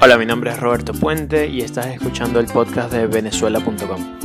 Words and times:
Hola, 0.00 0.16
mi 0.16 0.26
nombre 0.26 0.52
es 0.52 0.60
Roberto 0.60 0.92
Puente 0.92 1.48
y 1.48 1.60
estás 1.60 1.86
escuchando 1.86 2.38
el 2.38 2.46
podcast 2.46 2.92
de 2.92 3.08
venezuela.com. 3.08 4.18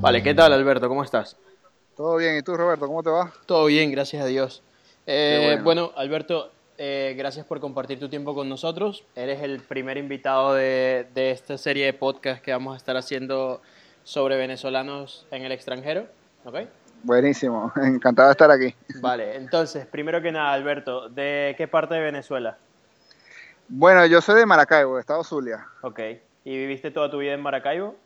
Vale, 0.00 0.22
¿qué 0.22 0.32
tal 0.32 0.54
Alberto? 0.54 0.88
¿Cómo 0.88 1.04
estás? 1.04 1.36
Todo 1.94 2.16
bien, 2.16 2.38
¿y 2.38 2.42
tú 2.42 2.56
Roberto? 2.56 2.86
¿Cómo 2.86 3.02
te 3.02 3.10
va? 3.10 3.34
Todo 3.44 3.66
bien, 3.66 3.90
gracias 3.90 4.22
a 4.22 4.26
Dios. 4.26 4.62
Eh, 5.06 5.60
bueno. 5.62 5.92
Alberto, 5.94 6.50
eh, 6.78 7.14
gracias 7.18 7.44
por 7.44 7.60
compartir 7.60 8.00
tu 8.00 8.08
tiempo 8.08 8.34
con 8.34 8.48
nosotros. 8.48 9.04
Eres 9.14 9.42
el 9.42 9.60
primer 9.60 9.98
invitado 9.98 10.54
de, 10.54 11.06
de 11.14 11.32
esta 11.32 11.58
serie 11.58 11.84
de 11.84 11.92
podcast 11.92 12.42
que 12.42 12.50
vamos 12.50 12.72
a 12.72 12.76
estar 12.78 12.96
haciendo 12.96 13.60
sobre 14.04 14.38
venezolanos 14.38 15.26
en 15.30 15.42
el 15.44 15.52
extranjero. 15.52 16.06
¿ok? 16.46 16.60
Buenísimo, 17.02 17.72
encantado 17.82 18.28
de 18.28 18.32
estar 18.32 18.50
aquí. 18.50 18.74
Vale, 19.00 19.36
entonces, 19.36 19.86
primero 19.86 20.20
que 20.20 20.32
nada, 20.32 20.52
Alberto, 20.52 21.08
¿de 21.08 21.54
qué 21.56 21.68
parte 21.68 21.94
de 21.94 22.00
Venezuela? 22.00 22.58
Bueno, 23.68 24.06
yo 24.06 24.20
soy 24.20 24.36
de 24.36 24.46
Maracaibo, 24.46 24.98
Estado 24.98 25.24
Zulia. 25.24 25.66
Ok, 25.82 26.00
¿y 26.44 26.56
viviste 26.56 26.90
toda 26.90 27.10
tu 27.10 27.18
vida 27.18 27.32
en 27.32 27.42
Maracaibo? 27.42 27.96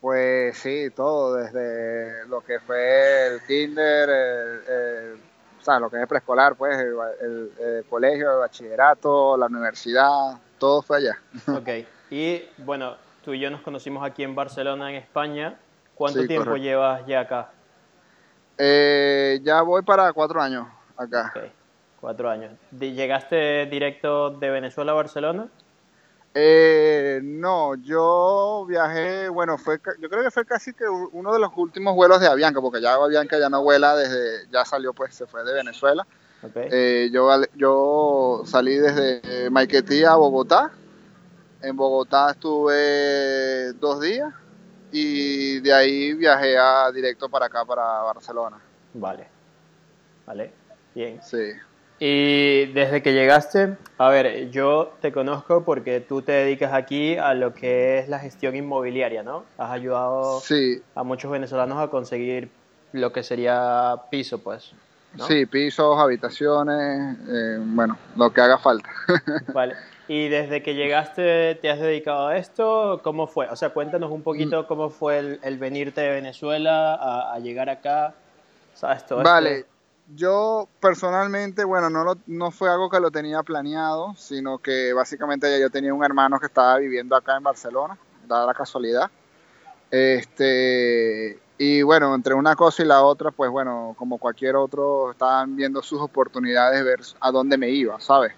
Pues 0.00 0.58
sí, 0.58 0.90
todo, 0.94 1.36
desde 1.36 2.26
lo 2.28 2.42
que 2.42 2.60
fue 2.60 3.26
el 3.26 3.42
kinder, 3.46 4.10
el, 4.10 5.20
o 5.58 5.64
sea, 5.64 5.80
lo 5.80 5.88
que 5.88 6.02
es 6.02 6.06
preescolar, 6.06 6.56
pues, 6.56 6.78
el, 6.78 7.84
colegio, 7.88 8.32
el 8.32 8.38
bachillerato, 8.40 9.34
la 9.38 9.46
universidad, 9.46 10.38
todo 10.58 10.82
fue 10.82 10.98
allá. 10.98 11.18
Ok, 11.56 11.86
y 12.10 12.42
bueno, 12.58 12.96
tú 13.24 13.32
y 13.32 13.40
yo 13.40 13.50
nos 13.50 13.62
conocimos 13.62 14.04
aquí 14.04 14.22
en 14.22 14.34
Barcelona, 14.34 14.90
en 14.90 14.96
España. 14.96 15.58
¿Cuánto 15.94 16.26
tiempo 16.26 16.56
llevas 16.56 17.06
ya 17.06 17.20
acá? 17.20 17.53
Eh, 18.58 19.40
ya 19.42 19.62
voy 19.62 19.82
para 19.82 20.12
cuatro 20.12 20.40
años 20.40 20.66
acá. 20.96 21.32
Okay. 21.34 21.52
Cuatro 22.00 22.30
años. 22.30 22.52
¿Llegaste 22.78 23.66
directo 23.66 24.30
de 24.30 24.50
Venezuela 24.50 24.92
a 24.92 24.94
Barcelona? 24.94 25.48
Eh, 26.34 27.20
no, 27.22 27.76
yo 27.76 28.66
viajé, 28.68 29.28
bueno, 29.28 29.56
fue, 29.56 29.78
yo 30.00 30.08
creo 30.08 30.22
que 30.22 30.30
fue 30.30 30.44
casi 30.44 30.74
que 30.74 30.84
uno 30.86 31.32
de 31.32 31.38
los 31.38 31.50
últimos 31.56 31.94
vuelos 31.94 32.20
de 32.20 32.26
Avianca, 32.26 32.60
porque 32.60 32.80
ya 32.80 32.94
Avianca 32.94 33.38
ya 33.38 33.48
no 33.48 33.62
vuela 33.62 33.94
desde, 33.94 34.48
ya 34.50 34.64
salió, 34.64 34.92
pues 34.92 35.14
se 35.14 35.26
fue 35.26 35.44
de 35.44 35.54
Venezuela. 35.54 36.06
Okay. 36.42 36.68
Eh, 36.70 37.10
yo, 37.12 37.30
yo 37.54 38.42
salí 38.44 38.74
desde 38.76 39.48
Maiquetía 39.50 40.12
a 40.12 40.16
Bogotá. 40.16 40.72
En 41.62 41.76
Bogotá 41.76 42.32
estuve 42.32 43.72
dos 43.74 44.00
días 44.00 44.34
y 44.96 45.58
de 45.58 45.72
ahí 45.74 46.14
viajé 46.14 46.56
a, 46.56 46.88
directo 46.92 47.28
para 47.28 47.46
acá, 47.46 47.64
para 47.64 47.82
Barcelona. 48.02 48.58
Vale, 48.92 49.26
vale, 50.24 50.52
bien. 50.94 51.20
Sí. 51.20 51.50
Y 51.98 52.66
desde 52.66 53.02
que 53.02 53.12
llegaste, 53.12 53.76
a 53.98 54.08
ver, 54.10 54.50
yo 54.50 54.92
te 55.00 55.10
conozco 55.10 55.64
porque 55.64 56.00
tú 56.00 56.22
te 56.22 56.30
dedicas 56.30 56.72
aquí 56.72 57.16
a 57.16 57.34
lo 57.34 57.54
que 57.54 57.98
es 57.98 58.08
la 58.08 58.20
gestión 58.20 58.54
inmobiliaria, 58.54 59.24
¿no? 59.24 59.44
Has 59.58 59.72
ayudado 59.72 60.40
a 60.94 61.02
muchos 61.02 61.28
venezolanos 61.28 61.78
a 61.78 61.88
conseguir 61.88 62.50
lo 62.92 63.12
que 63.12 63.24
sería 63.24 63.96
piso, 64.10 64.38
pues. 64.38 64.70
Sí, 65.26 65.46
pisos, 65.46 65.98
habitaciones, 65.98 67.18
eh, 67.28 67.58
bueno, 67.60 67.98
lo 68.16 68.32
que 68.32 68.40
haga 68.40 68.58
falta. 68.58 68.90
Vale. 69.52 69.74
¿Y 70.06 70.28
desde 70.28 70.62
que 70.62 70.74
llegaste 70.74 71.54
te 71.56 71.70
has 71.70 71.80
dedicado 71.80 72.26
a 72.28 72.36
esto? 72.36 73.00
¿Cómo 73.02 73.26
fue? 73.26 73.48
O 73.48 73.56
sea, 73.56 73.70
cuéntanos 73.70 74.10
un 74.10 74.22
poquito 74.22 74.62
mm. 74.62 74.66
cómo 74.66 74.90
fue 74.90 75.38
el, 75.42 75.58
venirte 75.58 76.02
de 76.02 76.10
Venezuela 76.10 77.32
a, 77.32 77.38
llegar 77.38 77.70
acá. 77.70 78.14
¿Sabes 78.74 79.06
todo 79.06 79.22
Vale, 79.22 79.64
yo 80.14 80.68
personalmente, 80.80 81.64
bueno, 81.64 81.88
no, 81.88 82.16
no 82.26 82.50
fue 82.50 82.68
algo 82.68 82.90
que 82.90 83.00
lo 83.00 83.10
tenía 83.10 83.42
planeado, 83.42 84.14
sino 84.16 84.58
que 84.58 84.92
básicamente 84.92 85.50
ya 85.50 85.58
yo 85.58 85.70
tenía 85.70 85.94
un 85.94 86.04
hermano 86.04 86.38
que 86.38 86.46
estaba 86.46 86.76
viviendo 86.78 87.16
acá 87.16 87.36
en 87.36 87.42
Barcelona, 87.42 87.96
dada 88.26 88.46
la 88.46 88.54
casualidad. 88.54 89.10
Este, 89.90 91.38
y 91.56 91.82
bueno, 91.82 92.14
entre 92.14 92.34
una 92.34 92.56
cosa 92.56 92.82
y 92.82 92.86
la 92.86 93.02
otra, 93.02 93.30
pues 93.30 93.50
bueno, 93.50 93.94
como 93.96 94.18
cualquier 94.18 94.56
otro, 94.56 95.12
estaban 95.12 95.56
viendo 95.56 95.82
sus 95.82 96.00
oportunidades, 96.00 96.78
de 96.78 96.84
ver 96.84 97.00
a 97.20 97.30
dónde 97.30 97.56
me 97.56 97.70
iba, 97.70 97.98
¿sabes? 98.00 98.34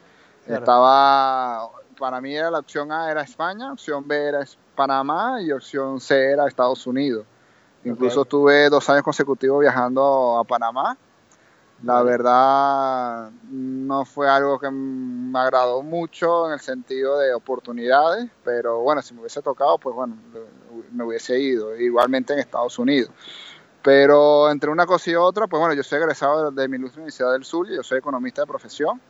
Estaba, 0.46 1.68
para 1.98 2.20
mí 2.20 2.34
era 2.34 2.50
la 2.50 2.60
opción 2.60 2.92
A 2.92 3.10
era 3.10 3.22
España, 3.22 3.72
opción 3.72 4.06
B 4.06 4.16
era 4.16 4.44
Panamá 4.74 5.40
y 5.42 5.50
opción 5.50 6.00
C 6.00 6.32
era 6.32 6.46
Estados 6.46 6.86
Unidos. 6.86 7.26
Incluso 7.84 8.22
estuve 8.22 8.68
dos 8.68 8.88
años 8.90 9.02
consecutivos 9.02 9.60
viajando 9.60 10.38
a 10.38 10.44
Panamá. 10.44 10.96
La 11.82 12.02
verdad 12.02 13.30
no 13.50 14.04
fue 14.06 14.28
algo 14.28 14.58
que 14.58 14.70
me 14.70 15.38
agradó 15.38 15.82
mucho 15.82 16.46
en 16.46 16.54
el 16.54 16.60
sentido 16.60 17.18
de 17.18 17.34
oportunidades, 17.34 18.30
pero 18.44 18.80
bueno, 18.80 19.02
si 19.02 19.12
me 19.12 19.20
hubiese 19.20 19.42
tocado, 19.42 19.76
pues 19.78 19.94
bueno, 19.94 20.16
me 20.90 21.04
hubiese 21.04 21.38
ido. 21.38 21.76
Igualmente 21.76 22.32
en 22.32 22.38
Estados 22.38 22.78
Unidos. 22.78 23.10
Pero 23.82 24.50
entre 24.50 24.70
una 24.70 24.86
cosa 24.86 25.10
y 25.10 25.14
otra, 25.14 25.46
pues 25.46 25.60
bueno, 25.60 25.74
yo 25.74 25.82
soy 25.82 25.98
egresado 25.98 26.50
de, 26.50 26.62
de 26.62 26.68
mi 26.68 26.76
Universidad 26.76 27.32
del 27.32 27.44
Sur, 27.44 27.70
y 27.70 27.76
yo 27.76 27.82
soy 27.82 27.98
economista 27.98 28.40
de 28.40 28.46
profesión. 28.46 29.00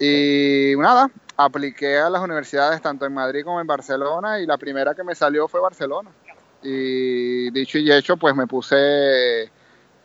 Y 0.00 0.72
nada, 0.78 1.10
apliqué 1.36 1.98
a 1.98 2.08
las 2.08 2.22
universidades 2.22 2.80
tanto 2.80 3.04
en 3.04 3.12
Madrid 3.12 3.44
como 3.44 3.60
en 3.60 3.66
Barcelona 3.66 4.40
y 4.40 4.46
la 4.46 4.56
primera 4.56 4.94
que 4.94 5.04
me 5.04 5.14
salió 5.14 5.46
fue 5.46 5.60
Barcelona. 5.60 6.10
Y 6.62 7.50
dicho 7.50 7.78
y 7.78 7.92
hecho, 7.92 8.16
pues 8.16 8.34
me 8.34 8.46
puse 8.46 9.50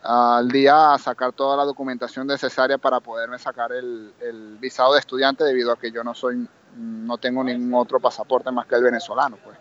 al 0.02 0.48
día 0.48 0.92
a 0.92 0.98
sacar 0.98 1.32
toda 1.32 1.56
la 1.56 1.64
documentación 1.64 2.26
necesaria 2.26 2.76
para 2.76 3.00
poderme 3.00 3.38
sacar 3.38 3.72
el, 3.72 4.12
visado 4.60 4.92
de 4.92 5.00
estudiante 5.00 5.44
debido 5.44 5.72
a 5.72 5.78
que 5.78 5.90
yo 5.90 6.04
no 6.04 6.14
soy 6.14 6.46
no 6.76 7.16
tengo 7.16 7.42
ningún 7.42 7.72
otro 7.74 7.98
pasaporte 7.98 8.50
más 8.50 8.66
que 8.66 8.74
el 8.74 8.84
venezolano 8.84 9.38
pues. 9.42 9.56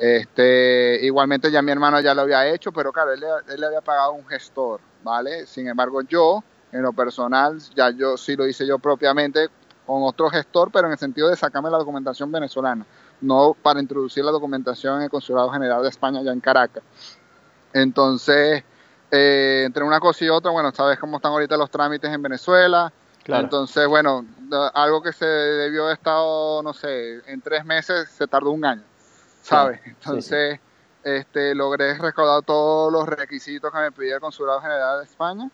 Este 0.00 0.98
igualmente 1.02 1.50
ya 1.50 1.60
mi 1.60 1.70
hermano 1.70 2.00
ya 2.00 2.14
lo 2.14 2.22
había 2.22 2.46
hecho 2.48 2.72
pero 2.72 2.92
claro 2.92 3.12
él, 3.12 3.22
él 3.48 3.60
le 3.60 3.66
había 3.66 3.80
pagado 3.80 4.12
un 4.12 4.26
gestor 4.26 4.80
vale 5.02 5.46
sin 5.46 5.68
embargo 5.68 6.02
yo 6.02 6.42
en 6.72 6.82
lo 6.82 6.92
personal 6.92 7.58
ya 7.74 7.90
yo 7.90 8.16
sí 8.16 8.36
lo 8.36 8.46
hice 8.46 8.66
yo 8.66 8.78
propiamente 8.78 9.48
con 9.86 10.02
otro 10.02 10.28
gestor, 10.30 10.70
pero 10.72 10.86
en 10.86 10.92
el 10.92 10.98
sentido 10.98 11.28
de 11.28 11.36
sacarme 11.36 11.70
la 11.70 11.78
documentación 11.78 12.30
venezolana, 12.32 12.84
no 13.20 13.54
para 13.62 13.80
introducir 13.80 14.24
la 14.24 14.32
documentación 14.32 14.96
en 14.96 15.02
el 15.04 15.10
Consulado 15.10 15.50
General 15.50 15.82
de 15.82 15.88
España 15.88 16.22
ya 16.22 16.32
en 16.32 16.40
Caracas. 16.40 16.82
Entonces, 17.72 18.64
eh, 19.10 19.62
entre 19.66 19.84
una 19.84 20.00
cosa 20.00 20.24
y 20.24 20.28
otra, 20.28 20.50
bueno, 20.50 20.72
sabes 20.72 20.98
cómo 20.98 21.16
están 21.16 21.32
ahorita 21.32 21.56
los 21.56 21.70
trámites 21.70 22.10
en 22.10 22.22
Venezuela. 22.22 22.92
Entonces, 23.24 23.86
bueno, 23.88 24.24
algo 24.74 25.02
que 25.02 25.12
se 25.12 25.26
debió 25.26 25.84
haber 25.84 25.96
estado, 25.96 26.62
no 26.62 26.72
sé, 26.72 27.20
en 27.30 27.40
tres 27.40 27.64
meses 27.64 28.08
se 28.10 28.26
tardó 28.26 28.50
un 28.50 28.64
año, 28.64 28.84
¿sabes? 29.42 29.80
Entonces, 29.84 30.60
Este, 31.06 31.54
logré 31.54 31.94
recaudar 31.98 32.42
todos 32.42 32.92
los 32.92 33.06
requisitos 33.08 33.70
que 33.70 33.78
me 33.78 33.92
pedía 33.92 34.16
el 34.16 34.20
Consulado 34.20 34.60
General 34.60 34.98
de 34.98 35.04
España 35.04 35.48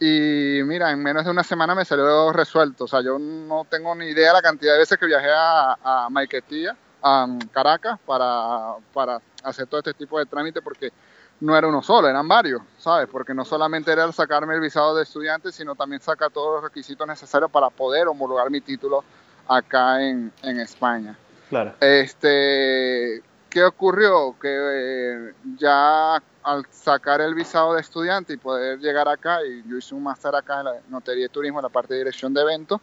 y 0.00 0.60
mira, 0.64 0.90
en 0.90 1.02
menos 1.02 1.24
de 1.24 1.30
una 1.30 1.42
semana 1.42 1.74
me 1.74 1.84
salió 1.84 2.32
resuelto. 2.32 2.84
O 2.84 2.88
sea, 2.88 3.00
yo 3.00 3.18
no 3.18 3.66
tengo 3.68 3.94
ni 3.94 4.06
idea 4.06 4.28
de 4.28 4.34
la 4.34 4.42
cantidad 4.42 4.72
de 4.72 4.78
veces 4.78 4.98
que 4.98 5.06
viajé 5.06 5.30
a, 5.30 5.76
a 5.82 6.08
Maiquetía, 6.10 6.76
a 7.02 7.26
Caracas, 7.52 7.98
para, 8.06 8.74
para 8.92 9.20
hacer 9.42 9.66
todo 9.66 9.80
este 9.80 9.94
tipo 9.94 10.18
de 10.18 10.26
trámite, 10.26 10.62
porque 10.62 10.92
no 11.40 11.56
era 11.56 11.68
uno 11.68 11.82
solo, 11.82 12.08
eran 12.08 12.26
varios, 12.26 12.62
¿sabes? 12.78 13.08
Porque 13.10 13.34
no 13.34 13.44
solamente 13.44 13.92
era 13.92 14.10
sacarme 14.12 14.54
el 14.54 14.60
visado 14.60 14.96
de 14.96 15.04
estudiante, 15.04 15.52
sino 15.52 15.74
también 15.74 16.00
sacar 16.00 16.30
todos 16.30 16.56
los 16.56 16.64
requisitos 16.64 17.06
necesarios 17.06 17.50
para 17.50 17.70
poder 17.70 18.08
homologar 18.08 18.50
mi 18.50 18.60
título 18.60 19.04
acá 19.46 20.02
en, 20.02 20.32
en 20.42 20.60
España. 20.60 21.16
Claro. 21.48 21.74
Este, 21.80 23.22
¿Qué 23.48 23.64
ocurrió? 23.64 24.36
Que 24.40 24.48
eh, 24.50 25.34
ya 25.56 26.22
al 26.48 26.66
sacar 26.70 27.20
el 27.20 27.34
visado 27.34 27.74
de 27.74 27.80
estudiante 27.82 28.32
y 28.32 28.36
poder 28.38 28.78
llegar 28.78 29.06
acá, 29.06 29.44
y 29.44 29.62
yo 29.68 29.76
hice 29.76 29.94
un 29.94 30.02
máster 30.02 30.34
acá 30.34 30.60
en 30.60 30.64
la 30.64 30.72
Notería 30.88 31.24
de 31.24 31.28
Turismo, 31.28 31.58
en 31.58 31.64
la 31.64 31.68
parte 31.68 31.92
de 31.92 32.00
dirección 32.00 32.32
de 32.32 32.40
eventos, 32.40 32.80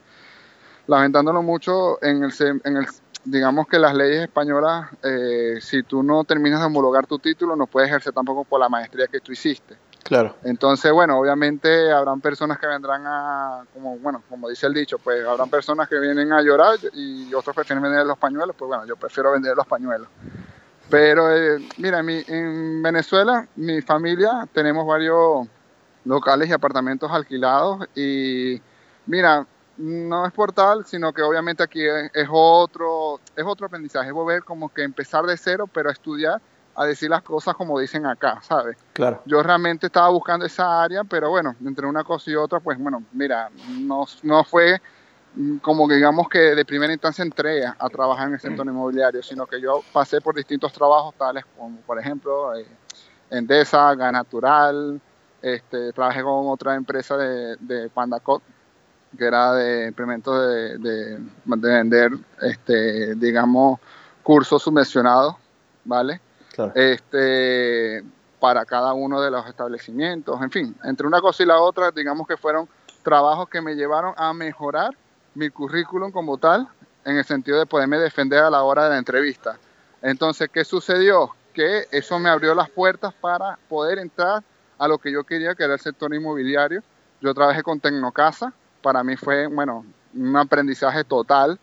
lamentándolo 0.86 1.42
mucho, 1.42 2.01
en 2.04 2.24
el, 2.24 2.34
en 2.63 2.78
el 2.78 2.88
digamos 3.24 3.68
que 3.68 3.80
las 3.80 3.95
leyes 3.95 4.22
españolas, 4.22 4.92
eh, 5.01 5.57
si 5.60 5.81
tú 5.81 6.04
no 6.04 6.24
terminas 6.25 6.60
de 6.60 6.68
homologar 6.68 7.07
tu 7.07 7.18
título, 7.18 7.56
no 7.56 7.66
puedes 7.66 7.89
ejercer 7.89 8.13
tampoco 8.13 8.44
por 8.44 8.60
la 8.60 8.69
maestría 8.69 9.07
que 9.07 9.19
tú 9.19 9.31
hiciste. 9.31 9.75
Claro. 10.04 10.36
Entonces, 10.44 10.92
bueno, 10.92 11.18
obviamente 11.18 11.92
habrán 11.92 12.22
personas 12.22 12.60
que 12.60 12.68
vendrán 12.68 13.01
a, 13.07 13.63
como 13.74 13.98
bueno, 13.98 14.22
como 14.30 14.48
dice 14.48 14.68
el 14.68 14.74
dicho, 14.75 15.00
pues 15.00 15.25
habrán 15.25 15.50
personas 15.50 15.89
que 15.89 16.00
vienen 16.00 16.31
a 16.31 16.44
llorar 16.44 16.78
y 16.94 17.34
otros 17.34 17.56
prefieren 17.56 17.81
vender 17.81 18.06
los 18.06 18.19
pañuelos, 18.19 18.56
pues 18.56 18.68
bueno, 18.68 18.86
yo 18.86 18.95
prefiero 18.95 19.31
vender 19.31 19.57
los 19.57 19.66
pañuelos. 19.66 20.07
Pero 20.90 21.36
eh, 21.36 21.60
mira, 21.78 22.00
en 22.00 22.82
Venezuela, 22.84 23.48
mi 23.56 23.82
familia, 23.82 24.48
tenemos 24.54 24.86
varios 24.86 25.48
locales 26.06 26.50
y 26.50 26.54
apartamentos 26.54 27.12
alquilados 27.12 27.88
y 27.96 28.62
mira, 29.08 29.46
no 29.78 30.26
es 30.26 30.32
por 30.32 30.54
tal, 30.54 30.86
sino 30.86 31.12
que 31.12 31.22
obviamente 31.22 31.64
aquí 31.64 31.82
es, 31.86 32.28
otro, 32.30 33.20
es 33.36 33.44
otro 33.46 33.68
aprendizaje, 33.68 34.08
es 34.08 34.14
volver 34.14 34.44
como 34.44 34.70
que 34.70 34.84
empezar 34.84 35.26
de 35.26 35.36
cero, 35.38 35.68
pero 35.72 35.90
a 35.90 35.94
estudiar, 35.94 36.42
a 36.76 36.86
decir 36.86 37.10
las 37.10 37.24
cosas 37.24 37.56
como 37.56 37.80
dicen 37.80 38.06
acá, 38.06 38.40
¿sabes? 38.42 38.78
Claro. 38.94 39.22
Yo 39.26 39.42
realmente 39.44 39.88
estaba 39.88 40.10
buscando 40.10 40.46
esa 40.46 40.84
área, 40.84 41.04
pero 41.04 41.30
bueno, 41.30 41.56
entre 41.66 41.88
una 41.88 42.04
cosa 42.04 42.32
y 42.32 42.36
otra, 42.36 42.60
pues 42.60 42.78
bueno, 42.78 43.04
mira, 43.12 43.50
no, 43.80 44.06
no 44.24 44.44
fue 44.44 44.82
mm, 45.36 45.58
como 45.58 45.88
digamos 45.88 46.28
que 46.30 46.40
de 46.40 46.66
primera 46.66 46.94
instancia 46.94 47.24
entré 47.24 47.66
a, 47.66 47.90
trabajar 47.90 48.28
en 48.28 48.34
el 48.34 48.40
sector 48.40 48.66
inmobiliario, 48.66 49.22
sino 49.24 49.46
que 49.46 49.62
yo 49.62 49.84
pasé 49.94 50.22
por 50.22 50.36
distintos 50.36 50.74
trabajos 50.74 51.16
tales 51.16 51.46
como, 51.58 51.78
por 51.82 52.00
ejemplo, 52.00 52.56
eh, 52.56 52.66
Endesa, 53.30 53.94
Gas 53.96 54.12
Natural, 54.12 55.00
este, 55.42 55.94
trabajé 55.94 56.24
con 56.24 56.48
otra 56.48 56.76
empresa 56.76 57.18
de, 57.18 57.56
de 57.60 57.90
Pandacot, 57.90 58.42
que 59.18 59.26
era 59.26 59.54
de 59.54 59.88
implementos 59.88 60.36
de, 60.40 60.78
de, 60.78 61.20
vender, 61.46 62.12
este, 62.42 63.16
digamos, 63.16 63.80
cursos 64.24 64.62
subvencionados, 64.62 65.36
¿vale? 65.84 66.20
Este, 66.74 68.04
para 68.40 68.66
cada 68.66 68.94
uno 68.94 69.22
de 69.22 69.30
los 69.30 69.46
establecimientos, 69.48 70.42
en 70.42 70.52
fin, 70.52 70.76
entre 70.84 71.06
una 71.06 71.20
cosa 71.22 71.44
y 71.44 71.46
la 71.46 71.60
otra, 71.60 71.92
digamos 71.92 72.28
que 72.28 72.38
fueron 72.38 72.68
trabajos 73.04 73.50
que 73.50 73.62
me 73.62 73.76
llevaron 73.76 74.14
a 74.18 74.34
mejorar 74.34 74.96
mi 75.36 75.50
currículum 75.50 76.12
como 76.12 76.38
tal, 76.38 76.68
en 77.06 77.18
el 77.18 77.26
sentido 77.26 77.60
de 77.60 77.66
poderme 77.66 78.00
defender 78.00 78.44
a 78.44 78.50
la 78.50 78.64
hora 78.64 78.86
de 78.86 78.90
la 78.92 78.98
entrevista. 78.98 79.58
Entonces, 80.02 80.50
¿qué 80.52 80.66
sucedió? 80.66 81.36
Que 81.54 81.86
eso 81.92 82.20
me 82.20 82.30
abrió 82.30 82.56
las 82.56 82.70
puertas 82.70 83.14
para 83.14 83.58
poder 83.70 84.00
entrar 84.00 84.44
a 84.78 84.88
lo 84.88 84.98
que 84.98 85.12
yo 85.12 85.24
quería, 85.24 85.56
que 85.56 85.64
era 85.64 85.74
el 85.74 85.80
sector 85.80 86.14
inmobiliario. 86.14 86.82
Yo 87.22 87.34
trabajé 87.34 87.64
con 87.64 87.80
Tecnocasa, 87.80 88.54
para 88.82 89.04
mí 89.04 89.16
fue, 89.16 89.48
bueno, 89.48 89.86
un 90.14 90.36
aprendizaje 90.36 91.04
total, 91.04 91.60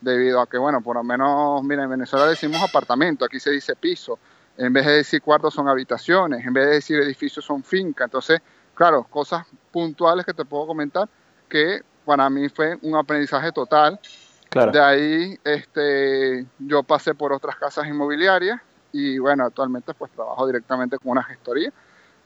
debido 0.00 0.40
a 0.40 0.46
que, 0.46 0.58
bueno, 0.58 0.80
por 0.80 0.96
lo 0.96 1.04
menos, 1.04 1.62
mira, 1.62 1.84
en 1.84 1.90
Venezuela 1.90 2.26
decimos 2.26 2.60
apartamento, 2.62 3.24
aquí 3.24 3.38
se 3.38 3.50
dice 3.50 3.76
piso, 3.76 4.18
en 4.56 4.72
vez 4.72 4.84
de 4.84 4.92
decir 4.92 5.22
cuartos 5.22 5.54
son 5.54 5.68
habitaciones, 5.68 6.44
en 6.44 6.52
vez 6.52 6.66
de 6.66 6.72
decir 6.74 7.00
edificios 7.00 7.44
son 7.44 7.62
fincas. 7.62 8.06
Entonces, 8.06 8.40
claro, 8.74 9.04
cosas 9.04 9.46
puntuales 9.70 10.26
que 10.26 10.34
te 10.34 10.44
puedo 10.44 10.66
comentar 10.66 11.08
que 11.48 11.82
para 12.04 12.28
mí 12.30 12.48
fue 12.48 12.78
un 12.82 12.96
aprendizaje 12.96 13.52
total. 13.52 13.98
Claro. 14.48 14.72
De 14.72 14.80
ahí 14.80 15.38
este, 15.44 16.44
yo 16.58 16.82
pasé 16.82 17.14
por 17.14 17.32
otras 17.32 17.56
casas 17.56 17.86
inmobiliarias 17.86 18.60
y 18.92 19.18
bueno, 19.18 19.44
actualmente 19.44 19.94
pues 19.94 20.12
trabajo 20.12 20.46
directamente 20.46 20.98
con 20.98 21.12
una 21.12 21.22
gestoría. 21.22 21.72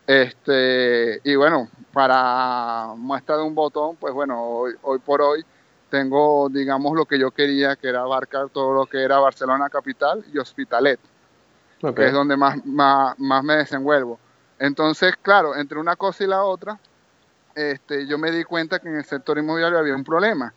Este, 0.07 1.21
y 1.25 1.35
bueno, 1.35 1.69
para 1.93 2.95
muestra 2.97 3.37
de 3.37 3.43
un 3.43 3.55
botón, 3.55 3.97
pues 3.97 4.15
bueno, 4.15 4.41
hoy, 4.43 4.75
hoy 4.83 4.99
por 5.01 5.21
hoy 5.21 5.45
tengo, 5.91 6.49
digamos, 6.49 6.95
lo 6.95 7.07
que 7.07 7.19
yo 7.19 7.31
quería, 7.31 7.77
que 7.77 7.89
era 7.89 8.01
abarcar 8.01 8.49
todo 8.51 8.73
lo 8.73 8.87
que 8.87 9.03
era 9.03 9.19
Barcelona 9.19 9.69
capital 9.69 10.25
y 10.33 10.39
Hospitalet, 10.39 11.01
que 11.95 12.07
es 12.07 12.13
donde 12.13 12.37
más, 12.37 12.65
más, 12.65 13.19
más, 13.19 13.45
me 13.45 13.57
desenvuelvo. 13.57 14.19
Entonces, 14.59 15.15
claro, 15.21 15.57
entre 15.57 15.79
una 15.79 15.97
cosa 15.97 16.25
y 16.25 16.27
la 16.27 16.45
otra, 16.45 16.79
este, 17.57 18.07
yo 18.07 18.19
me 18.19 18.31
di 18.31 18.45
cuenta 18.45 18.79
que 18.79 18.89
en 18.89 18.97
el 18.97 19.05
sector 19.05 19.39
inmobiliario 19.39 19.79
había 19.79 19.97
un 19.97 20.05
problema, 20.05 20.53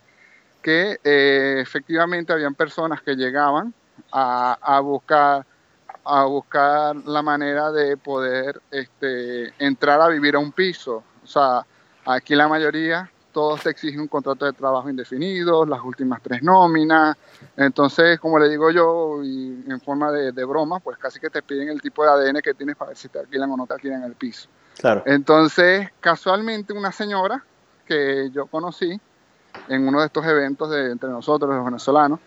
que 0.62 1.00
eh, 1.04 1.56
efectivamente 1.60 2.34
habían 2.34 2.54
personas 2.54 3.01
que 3.01 3.16
llegaban 3.16 3.74
a, 4.12 4.57
a, 4.62 4.80
buscar 4.81 5.46
a 6.04 6.25
buscar 6.25 6.96
la 6.96 7.22
manera 7.22 7.72
de 7.72 7.96
poder 7.96 8.62
este, 8.72 9.54
entrar 9.60 10.01
a 10.01 10.07
vivir 10.10 10.36
a 10.36 10.40
un 10.40 10.51
piso. 10.51 11.04
O 11.24 11.28
sea, 11.28 11.66
aquí 12.06 12.36
la 12.36 12.48
mayoría 12.48 13.10
todos 13.40 13.64
te 13.64 13.70
exigen 13.70 14.02
un 14.02 14.10
contrato 14.10 14.44
de 14.44 14.52
trabajo 14.52 14.90
indefinido, 14.90 15.66
las 15.66 15.82
últimas 15.82 16.22
tres 16.22 16.44
nóminas. 16.44 17.16
Entonces, 17.56 18.20
como 18.20 18.38
le 18.38 18.50
digo 18.50 18.70
yo, 18.70 19.24
y 19.24 19.64
en 19.66 19.80
forma 19.80 20.12
de, 20.12 20.44
broma, 20.44 20.82
pues 20.82 20.98
casi 20.98 21.22
que 21.22 21.30
te 21.30 21.42
piden 21.42 21.70
el 21.70 21.82
tipo 21.82 22.04
de 22.04 22.10
ADN 22.10 22.42
que 22.42 22.54
tienes 22.54 22.76
para 22.76 22.90
ver 22.90 22.98
si 22.98 23.08
te 23.08 23.18
alquilan 23.18 23.50
o 23.50 23.56
no 23.56 23.66
te 23.66 23.76
alquilan 23.76 24.04
el 24.04 24.16
piso. 24.16 24.50
Claro. 24.78 25.04
Entonces, 25.06 25.88
casualmente, 26.02 26.74
una 26.74 26.92
señora 26.92 27.42
que 27.86 28.30
yo 28.34 28.48
conocí 28.48 29.00
en 29.70 29.88
uno 29.88 30.02
de 30.02 30.08
estos 30.08 30.26
eventos 30.26 30.70
de, 30.70 30.92
entre 30.92 31.08
nosotros, 31.08 31.50
los 31.50 31.64
venezolanos, 31.64 32.20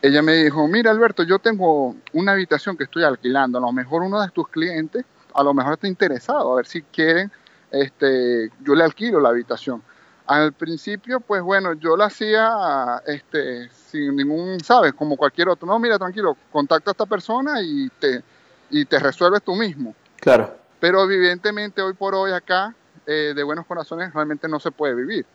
ella 0.00 0.22
me 0.22 0.34
dijo, 0.34 0.68
mira 0.68 0.92
Alberto, 0.92 1.24
yo 1.24 1.40
tengo 1.40 1.96
una 2.12 2.32
habitación 2.32 2.76
que 2.76 2.84
estoy 2.84 3.02
alquilando, 3.02 3.58
a 3.58 3.62
lo 3.62 3.72
mejor 3.72 4.02
uno 4.02 4.22
de 4.22 4.28
tus 4.28 4.46
clientes, 4.46 5.04
a 5.34 5.42
lo 5.42 5.54
mejor 5.54 5.72
está 5.72 5.88
interesado, 5.88 6.52
a 6.52 6.56
ver 6.56 6.66
si 6.66 6.82
quieren, 6.82 7.32
este, 7.72 8.48
yo 8.60 8.76
le 8.76 8.84
alquilo 8.84 9.18
la 9.18 9.30
habitación. 9.30 9.82
Al 10.26 10.52
principio, 10.52 11.20
pues 11.20 11.42
bueno, 11.42 11.72
yo 11.74 11.96
lo 11.96 12.04
hacía 12.04 13.02
este, 13.06 13.68
sin 13.70 14.16
ningún, 14.16 14.60
¿sabes? 14.60 14.92
Como 14.92 15.16
cualquier 15.16 15.48
otro. 15.48 15.66
No, 15.66 15.78
mira, 15.78 15.98
tranquilo, 15.98 16.36
contacta 16.50 16.90
a 16.90 16.92
esta 16.92 17.06
persona 17.06 17.60
y 17.60 17.88
te, 17.98 18.22
y 18.70 18.84
te 18.84 18.98
resuelves 18.98 19.42
tú 19.42 19.54
mismo. 19.54 19.94
Claro. 20.16 20.56
Pero 20.78 21.02
evidentemente 21.04 21.82
hoy 21.82 21.94
por 21.94 22.14
hoy 22.14 22.32
acá, 22.32 22.74
eh, 23.06 23.32
de 23.34 23.42
buenos 23.42 23.66
corazones, 23.66 24.12
realmente 24.14 24.48
no 24.48 24.60
se 24.60 24.70
puede 24.70 24.94
vivir. 24.94 25.26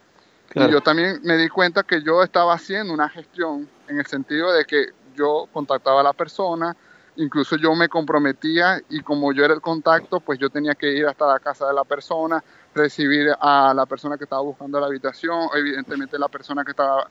Y 0.56 0.72
yo 0.72 0.82
también 0.82 1.20
me 1.24 1.38
di 1.38 1.50
cuenta 1.50 1.84
que 1.84 2.02
yo 2.02 2.24
estaba 2.24 2.54
haciendo 2.54 2.94
una 2.94 3.10
gestión 3.10 3.68
en 3.88 4.00
el 4.00 4.06
sentido 4.06 4.52
de 4.54 4.66
que 4.66 4.88
yo 5.16 5.48
contactaba 5.52 6.02
a 6.02 6.04
la 6.04 6.14
persona, 6.14 6.76
incluso 7.18 7.58
yo 7.58 7.76
me 7.76 7.90
comprometía 7.90 8.82
y 8.90 9.02
como 9.02 9.34
yo 9.34 9.44
era 9.44 9.54
el 9.54 9.62
contacto, 9.62 10.20
pues 10.20 10.40
yo 10.40 10.50
tenía 10.50 10.76
que 10.76 10.92
ir 10.92 11.06
hasta 11.06 11.28
la 11.28 11.40
casa 11.40 11.68
de 11.68 11.74
la 11.74 11.84
persona, 11.84 12.44
recibir 12.78 13.30
a 13.40 13.74
la 13.74 13.86
persona 13.86 14.18
que 14.18 14.24
estaba 14.24 14.42
buscando 14.42 14.80
la 14.80 14.88
habitación, 14.88 15.50
evidentemente 15.56 16.18
la 16.18 16.28
persona 16.28 16.64
que 16.64 16.72
estaba 16.72 17.10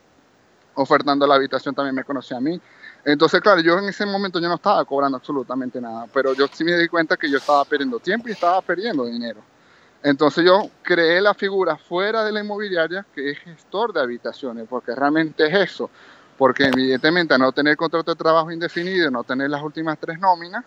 ofertando 0.75 1.25
la 1.27 1.35
habitación 1.35 1.75
también 1.75 1.95
me 1.95 2.03
conocía 2.03 2.37
a 2.37 2.41
mí. 2.41 2.59
Entonces, 3.03 3.41
claro, 3.41 3.61
yo 3.61 3.77
en 3.77 3.85
ese 3.85 4.05
momento 4.05 4.39
yo 4.39 4.47
no 4.47 4.55
estaba 4.55 4.83
cobrando 4.85 5.17
absolutamente 5.17 5.79
nada, 5.79 6.07
pero 6.13 6.33
yo 6.33 6.47
sí 6.51 6.63
me 6.63 6.77
di 6.77 6.87
cuenta 6.87 7.17
que 7.17 7.29
yo 7.29 7.37
estaba 7.37 7.63
perdiendo 7.65 7.99
tiempo 7.99 8.27
y 8.29 8.31
estaba 8.31 8.61
perdiendo 8.61 9.05
dinero. 9.05 9.41
Entonces 10.03 10.45
yo 10.45 10.69
creé 10.83 11.21
la 11.21 11.33
figura 11.33 11.77
fuera 11.77 12.23
de 12.23 12.31
la 12.31 12.41
inmobiliaria 12.41 13.05
que 13.13 13.31
es 13.31 13.39
gestor 13.39 13.93
de 13.93 14.01
habitaciones, 14.01 14.67
porque 14.69 14.93
realmente 14.95 15.45
es 15.47 15.71
eso 15.71 15.89
porque 16.37 16.65
evidentemente 16.65 17.33
a 17.33 17.37
no 17.37 17.51
tener 17.51 17.75
contrato 17.75 18.13
de 18.13 18.17
trabajo 18.17 18.51
indefinido, 18.51 19.09
no 19.09 19.23
tener 19.23 19.49
las 19.49 19.61
últimas 19.61 19.97
tres 19.99 20.19
nóminas, 20.19 20.63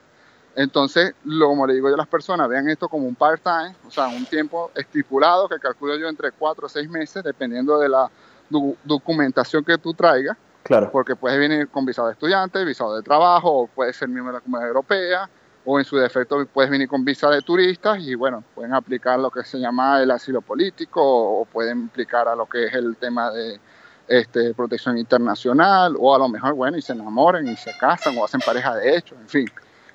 entonces, 0.60 1.14
lo, 1.24 1.48
como 1.48 1.66
le 1.66 1.72
digo 1.72 1.88
yo 1.88 1.94
a 1.94 1.98
las 1.98 2.06
personas, 2.06 2.46
vean 2.46 2.68
esto 2.68 2.86
como 2.86 3.06
un 3.06 3.14
part-time, 3.14 3.74
o 3.86 3.90
sea, 3.90 4.08
un 4.08 4.26
tiempo 4.26 4.70
estipulado 4.74 5.48
que 5.48 5.58
calculo 5.58 5.96
yo 5.96 6.06
entre 6.06 6.32
cuatro 6.32 6.66
o 6.66 6.68
seis 6.68 6.86
meses, 6.90 7.24
dependiendo 7.24 7.78
de 7.78 7.88
la 7.88 8.10
documentación 8.84 9.64
que 9.64 9.78
tú 9.78 9.94
traigas. 9.94 10.36
Claro. 10.62 10.90
Porque 10.92 11.16
puedes 11.16 11.38
venir 11.38 11.68
con 11.68 11.86
visado 11.86 12.08
de 12.08 12.12
estudiante, 12.12 12.62
visado 12.66 12.94
de 12.94 13.02
trabajo, 13.02 13.62
o 13.62 13.66
puedes 13.68 13.96
ser 13.96 14.08
miembro 14.08 14.34
de 14.34 14.38
la 14.38 14.42
Comunidad 14.42 14.68
Europea, 14.68 15.30
o 15.64 15.78
en 15.78 15.84
su 15.86 15.96
defecto 15.96 16.44
puedes 16.44 16.70
venir 16.70 16.88
con 16.88 17.06
visa 17.06 17.30
de 17.30 17.40
turistas 17.40 17.98
y 18.00 18.14
bueno, 18.14 18.44
pueden 18.54 18.74
aplicar 18.74 19.18
lo 19.18 19.30
que 19.30 19.42
se 19.44 19.58
llama 19.58 20.02
el 20.02 20.10
asilo 20.10 20.42
político 20.42 21.00
o 21.02 21.46
pueden 21.46 21.86
aplicar 21.86 22.28
a 22.28 22.34
lo 22.34 22.44
que 22.44 22.66
es 22.66 22.74
el 22.74 22.96
tema 22.96 23.30
de 23.30 23.58
este, 24.08 24.52
protección 24.52 24.98
internacional, 24.98 25.96
o 25.98 26.14
a 26.14 26.18
lo 26.18 26.28
mejor, 26.28 26.52
bueno, 26.52 26.76
y 26.76 26.82
se 26.82 26.92
enamoran 26.92 27.48
y 27.48 27.56
se 27.56 27.72
casan 27.78 28.18
o 28.18 28.24
hacen 28.26 28.40
pareja 28.44 28.74
de 28.74 28.96
hecho, 28.96 29.14
en 29.14 29.28
fin. 29.28 29.46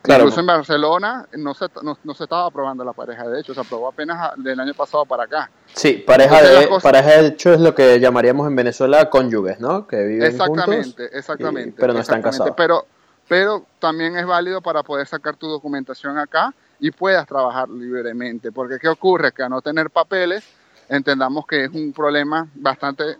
Incluso 0.07 0.39
en 0.39 0.45
Barcelona 0.45 1.27
no 1.33 1.53
se, 1.53 1.65
no, 1.81 2.13
se 2.13 2.23
estaba 2.23 2.45
aprobando 2.45 2.83
la 2.83 2.93
pareja 2.93 3.27
de 3.27 3.39
hecho, 3.39 3.53
se 3.53 3.59
aprobó 3.59 3.87
apenas 3.87 4.31
del 4.37 4.59
año 4.59 4.73
pasado 4.73 5.05
para 5.05 5.23
acá. 5.23 5.49
Sí, 5.73 6.03
pareja, 6.05 6.41
de, 6.41 6.67
pareja 6.81 7.21
de 7.21 7.27
hecho 7.27 7.53
es 7.53 7.59
lo 7.59 7.73
que 7.73 7.99
llamaríamos 7.99 8.47
en 8.47 8.55
Venezuela 8.55 9.09
cónyuges, 9.09 9.59
¿no? 9.59 9.87
Que 9.87 10.03
viven 10.03 10.27
exactamente, 10.27 11.03
juntos. 11.03 11.09
Exactamente, 11.11 11.75
Pero 11.79 11.93
no 11.93 11.99
están 11.99 12.21
casados. 12.21 12.53
Pero, 12.55 12.85
pero 13.27 13.65
también 13.79 14.17
es 14.17 14.25
válido 14.25 14.61
para 14.61 14.83
poder 14.83 15.07
sacar 15.07 15.35
tu 15.35 15.47
documentación 15.47 16.17
acá 16.17 16.53
y 16.79 16.91
puedas 16.91 17.25
trabajar 17.25 17.69
libremente. 17.69 18.51
Porque 18.51 18.77
¿qué 18.79 18.87
ocurre? 18.87 19.31
Que 19.31 19.43
a 19.43 19.49
no 19.49 19.61
tener 19.61 19.89
papeles, 19.89 20.43
entendamos 20.89 21.45
que 21.47 21.65
es 21.65 21.71
un 21.71 21.93
problema 21.93 22.47
bastante 22.55 23.17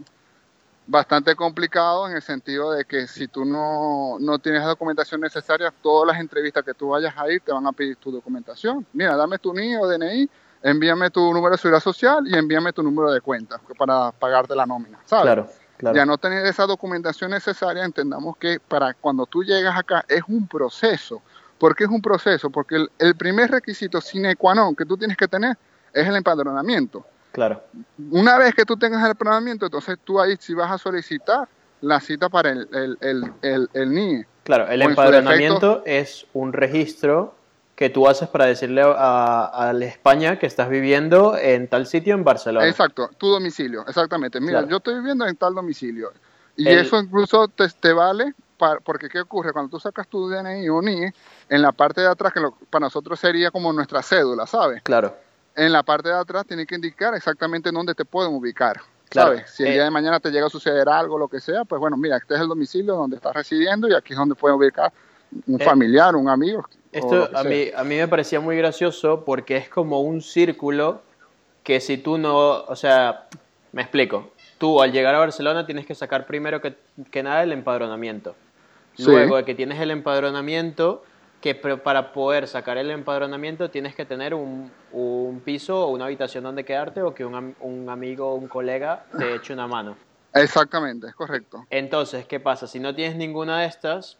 bastante 0.88 1.36
complicado 1.36 2.08
en 2.08 2.16
el 2.16 2.22
sentido 2.22 2.72
de 2.72 2.86
que 2.86 3.08
si 3.08 3.28
tú 3.28 3.46
no, 3.46 4.18
no, 4.20 4.40
tienes 4.40 4.62
la 4.62 4.68
documentación 4.68 5.22
necesaria, 5.22 5.74
todas 5.82 6.08
las 6.08 6.20
entrevistas 6.20 6.64
que 6.64 6.74
tú 6.74 6.90
vayas 6.90 7.14
a 7.18 7.30
ir 7.32 7.42
te 7.42 7.52
van 7.52 7.66
a 7.66 7.72
pedir 7.72 7.96
tu 7.98 8.12
documentación. 8.12 8.86
Mira, 8.94 9.16
dame 9.16 9.40
tu 9.40 9.54
NIE 9.54 9.78
o 9.78 9.88
DNI, 9.88 10.30
envíame 10.62 11.10
tu 11.10 11.34
número 11.34 11.52
de 11.52 11.58
seguridad 11.58 11.82
social 11.82 12.28
y 12.28 12.36
envíame 12.36 12.74
tu 12.74 12.84
número 12.84 13.12
de 13.12 13.22
cuenta 13.22 13.60
para 13.78 14.12
pagarte 14.12 14.56
la 14.56 14.66
nómina, 14.66 15.00
¿sabes? 15.06 15.24
Claro, 15.24 15.50
claro. 15.78 15.96
Ya 15.96 16.06
no 16.06 16.18
tener 16.18 16.46
esa 16.46 16.66
documentación 16.66 17.32
necesaria, 17.32 17.84
entendamos 17.84 18.38
que 18.38 18.60
para 18.60 18.94
cuando 18.94 19.26
tú 19.26 19.44
llegas 19.44 19.78
acá 19.78 20.06
es 20.08 20.22
un 20.28 20.48
proceso. 20.48 21.22
¿Por 21.58 21.76
qué 21.76 21.86
es 21.86 21.90
un 21.90 22.02
proceso? 22.02 22.50
Porque 22.50 22.76
el, 22.76 22.92
el 23.00 23.16
primer 23.16 23.50
requisito 23.50 24.02
sine 24.02 24.36
qua 24.36 24.54
non 24.54 24.76
que 24.76 24.86
tú 24.86 24.98
tienes 24.98 25.18
que 25.18 25.28
tener 25.28 25.58
es 25.94 26.06
el 26.08 26.16
empadronamiento. 26.16 27.06
Claro. 27.36 27.62
Una 28.12 28.38
vez 28.38 28.56
que 28.56 28.64
tú 28.64 28.78
tengas 28.78 29.04
el 29.04 29.12
empadronamiento, 29.12 29.66
entonces 29.66 29.98
tú 30.06 30.22
ahí 30.22 30.38
sí 30.40 30.54
vas 30.54 30.72
a 30.72 30.78
solicitar 30.78 31.50
la 31.82 32.00
cita 32.00 32.30
para 32.30 32.52
el, 32.52 32.66
el, 32.72 32.98
el, 33.42 33.70
el, 33.74 33.94
NIE. 33.94 34.26
Claro, 34.46 34.70
el 34.70 34.82
empadronamiento 34.82 35.84
es 35.86 36.28
un 36.32 36.54
registro 36.54 37.36
que 37.76 37.90
tú 37.90 38.08
haces 38.08 38.30
para 38.30 38.46
decirle 38.46 38.84
a, 38.86 39.74
la 39.76 39.86
España 39.86 40.40
que 40.40 40.46
estás 40.46 40.70
viviendo 40.70 41.38
en 41.38 41.68
tal 41.68 41.88
sitio 41.88 42.14
en 42.14 42.24
Barcelona. 42.24 42.66
Exacto, 42.70 43.10
tu 43.18 43.28
domicilio, 43.28 43.86
exactamente. 43.86 44.40
Mira, 44.40 44.66
yo 44.66 44.78
estoy 44.78 44.96
viviendo 44.96 45.28
en 45.28 45.36
tal 45.36 45.54
domicilio. 45.56 46.14
Y 46.56 46.70
eso 46.70 46.98
incluso 46.98 47.50
te, 47.50 47.68
te 47.68 47.92
vale 47.92 48.34
para, 48.58 48.80
porque 48.80 49.10
¿qué 49.10 49.20
ocurre? 49.20 49.52
Cuando 49.52 49.72
tú 49.72 49.78
sacas 49.78 50.08
tu 50.08 50.30
DNI 50.30 50.70
o 50.70 50.82
NIE, 50.82 51.12
en 51.50 51.62
la 51.62 51.74
parte 51.74 52.00
de 52.00 52.08
atrás, 52.08 52.32
que 52.32 52.40
para 52.70 52.86
nosotros 52.86 53.20
sería 53.20 53.52
como 53.52 53.74
nuestra 53.74 54.02
cédula, 54.02 54.48
¿sabes? 54.48 54.82
Claro 54.84 55.25
en 55.56 55.72
la 55.72 55.84
parte 55.84 56.10
de 56.10 56.16
atrás 56.16 56.46
tiene 56.46 56.66
que 56.66 56.76
indicar 56.76 57.14
exactamente 57.16 57.72
dónde 57.72 57.96
te 57.96 58.06
pueden 58.06 58.34
ubicar. 58.34 58.82
¿Sabes? 59.12 59.50
Si 59.52 59.64
el 59.64 59.74
día 59.74 59.84
de 59.86 59.92
mañana 59.92 60.20
te 60.20 60.30
llega 60.30 60.48
a 60.48 60.50
suceder 60.50 60.90
algo, 60.90 61.18
lo 61.18 61.28
que 61.28 61.40
sea, 61.40 61.64
pues 61.64 61.80
bueno, 61.80 61.96
mira, 61.96 62.18
este 62.18 62.34
es 62.34 62.42
el 62.42 62.48
domicilio 62.48 62.96
donde 62.96 63.16
estás 63.16 63.34
residiendo 63.34 63.88
y 63.88 63.94
aquí 63.94 64.14
es 64.14 64.20
donde 64.20 64.36
puede 64.36 64.56
ubicar 64.56 64.92
un 65.48 65.60
familiar, 65.60 66.16
un 66.16 66.28
amigo. 66.28 66.68
Esto 66.92 67.30
a 67.34 67.44
mí, 67.44 67.70
a 67.76 67.84
mí 67.84 67.96
me 67.96 68.08
parecía 68.08 68.40
muy 68.40 68.58
gracioso 68.58 69.24
porque 69.24 69.58
es 69.58 69.70
como 69.70 70.02
un 70.02 70.22
círculo 70.22 71.02
que 71.64 71.80
si 71.80 71.98
tú 71.98 72.18
no, 72.18 72.64
o 72.64 72.76
sea, 72.76 73.28
me 73.72 73.82
explico, 73.82 74.32
tú 74.58 74.82
al 74.82 74.92
llegar 74.92 75.16
a 75.16 75.20
Barcelona 75.20 75.66
tienes 75.66 75.86
que 75.86 75.96
sacar 75.96 76.26
primero 76.26 76.62
que, 76.62 76.76
que 77.12 77.24
nada 77.24 77.44
el 77.44 77.52
empadronamiento. 77.52 78.36
Luego 78.98 79.36
de 79.36 79.44
que 79.44 79.56
tienes 79.56 79.80
el 79.82 79.92
empadronamiento, 79.92 81.04
que 81.46 81.54
para 81.54 82.12
poder 82.12 82.48
sacar 82.48 82.80
el 82.80 82.90
empadronamiento 82.90 83.70
tienes 83.70 83.94
que 83.94 84.04
tener 84.04 84.34
un, 84.34 84.72
un 84.92 85.42
piso 85.42 85.86
o 85.86 85.92
una 85.92 86.06
habitación 86.06 86.44
donde 86.44 86.66
quedarte 86.66 87.04
o 87.04 87.14
que 87.14 87.24
un, 87.24 87.56
un 87.60 87.88
amigo 87.88 88.32
o 88.32 88.34
un 88.34 88.48
colega 88.48 89.06
te 89.16 89.36
eche 89.36 89.54
una 89.54 89.68
mano. 89.68 89.96
Exactamente, 90.34 91.06
es 91.06 91.14
correcto. 91.14 91.64
Entonces, 91.70 92.26
¿qué 92.26 92.40
pasa? 92.40 92.66
Si 92.66 92.80
no 92.80 92.96
tienes 92.96 93.16
ninguna 93.16 93.60
de 93.60 93.68
estas, 93.68 94.18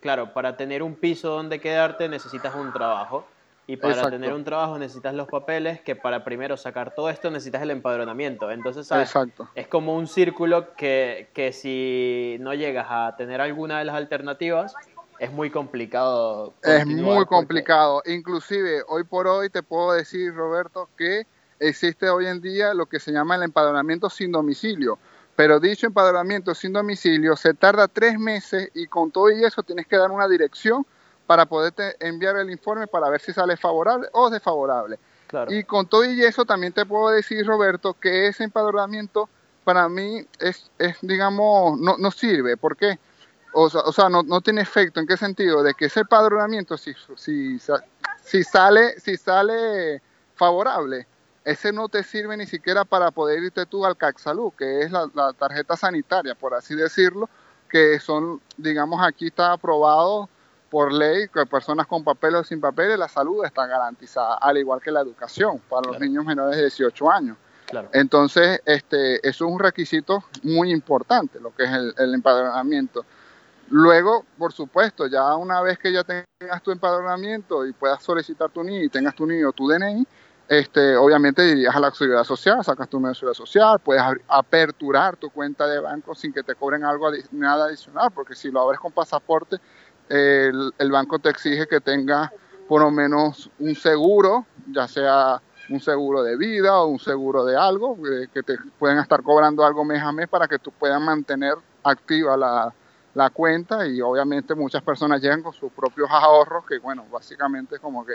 claro, 0.00 0.32
para 0.32 0.56
tener 0.56 0.84
un 0.84 0.94
piso 0.94 1.30
donde 1.30 1.58
quedarte 1.58 2.08
necesitas 2.08 2.54
un 2.54 2.72
trabajo. 2.72 3.26
Y 3.66 3.76
para 3.76 4.08
tener 4.08 4.32
un 4.32 4.44
trabajo 4.44 4.78
necesitas 4.78 5.14
los 5.14 5.26
papeles, 5.26 5.80
que 5.80 5.96
para 5.96 6.22
primero 6.22 6.56
sacar 6.56 6.94
todo 6.94 7.10
esto 7.10 7.32
necesitas 7.32 7.62
el 7.62 7.72
empadronamiento. 7.72 8.50
Entonces, 8.50 8.86
¿sabes? 8.86 9.12
es 9.56 9.66
como 9.66 9.94
un 9.96 10.06
círculo 10.06 10.72
que, 10.74 11.30
que, 11.34 11.52
si 11.52 12.38
no 12.40 12.54
llegas 12.54 12.86
a 12.88 13.16
tener 13.16 13.42
alguna 13.42 13.80
de 13.80 13.84
las 13.84 13.96
alternativas, 13.96 14.74
es 15.18 15.32
muy 15.32 15.50
complicado. 15.50 16.54
Es 16.62 16.86
muy 16.86 17.26
complicado. 17.26 18.02
Inclusive, 18.06 18.82
hoy 18.88 19.04
por 19.04 19.26
hoy 19.26 19.50
te 19.50 19.62
puedo 19.62 19.92
decir, 19.92 20.34
Roberto, 20.34 20.88
que 20.96 21.26
existe 21.58 22.08
hoy 22.08 22.26
en 22.26 22.40
día 22.40 22.74
lo 22.74 22.86
que 22.86 23.00
se 23.00 23.12
llama 23.12 23.36
el 23.36 23.42
empadronamiento 23.42 24.08
sin 24.10 24.32
domicilio. 24.32 24.98
Pero 25.34 25.60
dicho 25.60 25.86
empadronamiento 25.86 26.54
sin 26.54 26.72
domicilio 26.72 27.36
se 27.36 27.54
tarda 27.54 27.88
tres 27.88 28.18
meses 28.18 28.70
y 28.74 28.86
con 28.86 29.10
todo 29.10 29.30
y 29.30 29.44
eso 29.44 29.62
tienes 29.62 29.86
que 29.86 29.96
dar 29.96 30.10
una 30.10 30.28
dirección 30.28 30.84
para 31.26 31.46
poderte 31.46 31.94
enviar 32.00 32.36
el 32.38 32.50
informe 32.50 32.86
para 32.86 33.08
ver 33.10 33.20
si 33.20 33.32
sale 33.32 33.56
favorable 33.56 34.08
o 34.12 34.30
desfavorable. 34.30 34.98
Y 35.48 35.62
con 35.64 35.86
todo 35.86 36.04
y 36.04 36.22
eso 36.22 36.44
también 36.44 36.72
te 36.72 36.86
puedo 36.86 37.10
decir, 37.10 37.46
Roberto, 37.46 37.94
que 37.94 38.28
ese 38.28 38.44
empadronamiento 38.44 39.28
para 39.62 39.88
mí 39.88 40.26
es, 40.40 40.70
es 40.78 40.96
digamos, 41.02 41.78
no, 41.78 41.98
no 41.98 42.10
sirve. 42.10 42.56
¿Por 42.56 42.76
qué? 42.76 42.98
O 43.60 43.68
sea, 43.68 43.80
o 43.80 43.92
sea 43.92 44.08
no, 44.08 44.22
no, 44.22 44.40
tiene 44.40 44.60
efecto. 44.60 45.00
¿En 45.00 45.06
qué 45.06 45.16
sentido? 45.16 45.62
De 45.62 45.74
que 45.74 45.86
ese 45.86 46.00
empadronamiento, 46.00 46.76
si, 46.76 46.94
si, 47.16 47.58
si, 48.22 48.44
sale, 48.44 49.00
si 49.00 49.16
sale 49.16 50.00
favorable, 50.34 51.08
ese 51.44 51.72
no 51.72 51.88
te 51.88 52.04
sirve 52.04 52.36
ni 52.36 52.46
siquiera 52.46 52.84
para 52.84 53.10
poder 53.10 53.42
irte 53.42 53.66
tú 53.66 53.84
al 53.84 53.96
CACSalud, 53.96 54.52
que 54.52 54.82
es 54.82 54.92
la, 54.92 55.32
tarjeta 55.36 55.76
sanitaria, 55.76 56.36
por 56.36 56.54
así 56.54 56.76
decirlo, 56.76 57.28
que 57.68 57.98
son, 57.98 58.40
digamos, 58.56 59.04
aquí 59.04 59.26
está 59.26 59.52
aprobado 59.52 60.28
por 60.70 60.92
ley 60.92 61.26
que 61.28 61.44
personas 61.46 61.86
con 61.86 62.04
papeles 62.04 62.42
o 62.42 62.44
sin 62.44 62.60
papeles, 62.60 62.98
la 62.98 63.08
salud 63.08 63.44
está 63.44 63.66
garantizada, 63.66 64.34
al 64.34 64.58
igual 64.58 64.80
que 64.80 64.92
la 64.92 65.00
educación 65.00 65.60
para 65.68 65.90
los 65.90 65.98
niños 65.98 66.24
menores 66.24 66.56
de 66.56 66.62
18 66.62 67.10
años. 67.10 67.36
Entonces, 67.92 68.60
este, 68.64 69.16
eso 69.28 69.46
es 69.46 69.50
un 69.50 69.58
requisito 69.58 70.24
muy 70.42 70.70
importante, 70.70 71.40
lo 71.40 71.54
que 71.54 71.64
es 71.64 71.70
el, 71.70 71.94
el, 71.98 72.14
empadronamiento. 72.14 73.04
Luego, 73.70 74.24
por 74.38 74.52
supuesto, 74.52 75.06
ya 75.06 75.34
una 75.36 75.60
vez 75.60 75.78
que 75.78 75.92
ya 75.92 76.02
tengas 76.02 76.62
tu 76.62 76.70
empadronamiento 76.70 77.66
y 77.66 77.72
puedas 77.72 78.02
solicitar 78.02 78.50
tu 78.50 78.62
NIE 78.62 78.84
y 78.84 78.88
tengas 78.88 79.14
tu 79.14 79.26
NIE 79.26 79.44
o 79.44 79.52
tu 79.52 79.68
DNI, 79.68 80.06
este, 80.48 80.96
obviamente 80.96 81.46
irías 81.46 81.76
a 81.76 81.80
la 81.80 81.90
seguridad 81.90 82.24
social, 82.24 82.64
sacas 82.64 82.88
tu 82.88 82.98
seguridad 82.98 83.34
social, 83.34 83.78
puedes 83.80 84.02
aperturar 84.28 85.16
tu 85.16 85.28
cuenta 85.28 85.66
de 85.66 85.80
banco 85.80 86.14
sin 86.14 86.32
que 86.32 86.42
te 86.42 86.54
cobren 86.54 86.84
algo 86.84 87.10
nada 87.32 87.66
adicional, 87.66 88.10
porque 88.14 88.34
si 88.34 88.50
lo 88.50 88.62
abres 88.62 88.80
con 88.80 88.92
pasaporte, 88.92 89.58
el, 90.08 90.72
el, 90.78 90.90
banco 90.90 91.18
te 91.18 91.28
exige 91.28 91.66
que 91.66 91.82
tengas 91.82 92.30
por 92.66 92.80
lo 92.80 92.90
menos 92.90 93.50
un 93.58 93.74
seguro, 93.74 94.46
ya 94.72 94.88
sea 94.88 95.42
un 95.68 95.80
seguro 95.80 96.22
de 96.22 96.38
vida 96.38 96.80
o 96.80 96.86
un 96.86 96.98
seguro 96.98 97.44
de 97.44 97.54
algo, 97.54 97.98
eh, 98.06 98.28
que 98.32 98.42
te 98.42 98.56
pueden 98.78 98.98
estar 98.98 99.22
cobrando 99.22 99.66
algo 99.66 99.84
mes 99.84 100.02
a 100.02 100.12
mes 100.12 100.28
para 100.28 100.48
que 100.48 100.58
tú 100.58 100.72
puedas 100.72 101.00
mantener 101.00 101.56
activa 101.82 102.38
la, 102.38 102.72
la 103.18 103.30
cuenta 103.30 103.84
y 103.84 104.00
obviamente 104.00 104.54
muchas 104.54 104.80
personas 104.80 105.20
llegan 105.20 105.42
con 105.42 105.52
sus 105.52 105.72
propios 105.72 106.08
ahorros, 106.08 106.64
que 106.64 106.78
bueno, 106.78 107.04
básicamente 107.10 107.74
es 107.74 107.80
como 107.80 108.06
que 108.06 108.14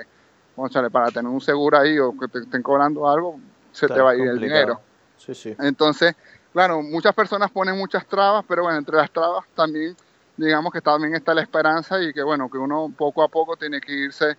para 0.90 1.12
tener 1.12 1.30
un 1.30 1.42
seguro 1.42 1.78
ahí 1.78 2.00
o 2.00 2.18
que 2.18 2.30
te 2.30 2.40
estén 2.40 2.64
cobrando 2.64 3.10
algo, 3.10 3.38
se 3.74 3.88
te 3.88 4.00
va 4.00 4.12
a 4.12 4.16
ir 4.16 4.28
el 4.28 4.40
dinero. 4.40 4.80
Sí, 5.18 5.36
sí. 5.36 5.54
Entonces, 5.60 6.16
claro, 6.54 6.82
muchas 6.82 7.14
personas 7.14 7.52
ponen 7.52 7.78
muchas 7.78 8.06
trabas, 8.08 8.46
pero 8.48 8.64
bueno, 8.64 8.78
entre 8.78 8.96
las 8.96 9.12
trabas 9.12 9.44
también, 9.54 9.94
digamos 10.38 10.72
que 10.72 10.80
también 10.80 11.14
está 11.16 11.34
la 11.34 11.42
esperanza 11.42 12.02
y 12.02 12.14
que 12.14 12.24
bueno, 12.24 12.50
que 12.50 12.58
uno 12.58 12.90
poco 12.98 13.24
a 13.24 13.28
poco 13.28 13.58
tiene 13.58 13.82
que 13.82 13.92
irse 13.92 14.38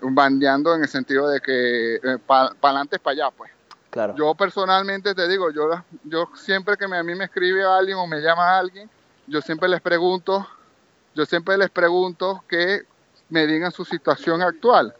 bandeando 0.00 0.74
en 0.74 0.82
el 0.82 0.88
sentido 0.88 1.28
de 1.28 1.40
que 1.40 1.96
eh, 1.96 2.18
para 2.26 2.54
adelante 2.62 2.96
es 2.96 3.02
para 3.02 3.12
allá, 3.12 3.30
pues. 3.36 3.50
Claro. 3.90 4.14
Yo 4.16 4.34
personalmente 4.34 5.14
te 5.14 5.28
digo, 5.28 5.50
yo, 5.50 5.68
yo 6.04 6.30
siempre 6.36 6.78
que 6.78 6.86
a 6.86 7.02
mí 7.02 7.14
me 7.14 7.24
escribe 7.24 7.64
alguien 7.64 7.98
o 7.98 8.06
me 8.06 8.20
llama 8.20 8.56
alguien, 8.56 8.88
yo 9.26 9.40
siempre 9.40 9.68
les 9.68 9.80
pregunto, 9.80 10.46
yo 11.14 11.24
siempre 11.26 11.56
les 11.56 11.70
pregunto 11.70 12.44
que 12.48 12.82
me 13.28 13.46
digan 13.46 13.72
su 13.72 13.84
situación 13.84 14.42
actual 14.42 14.94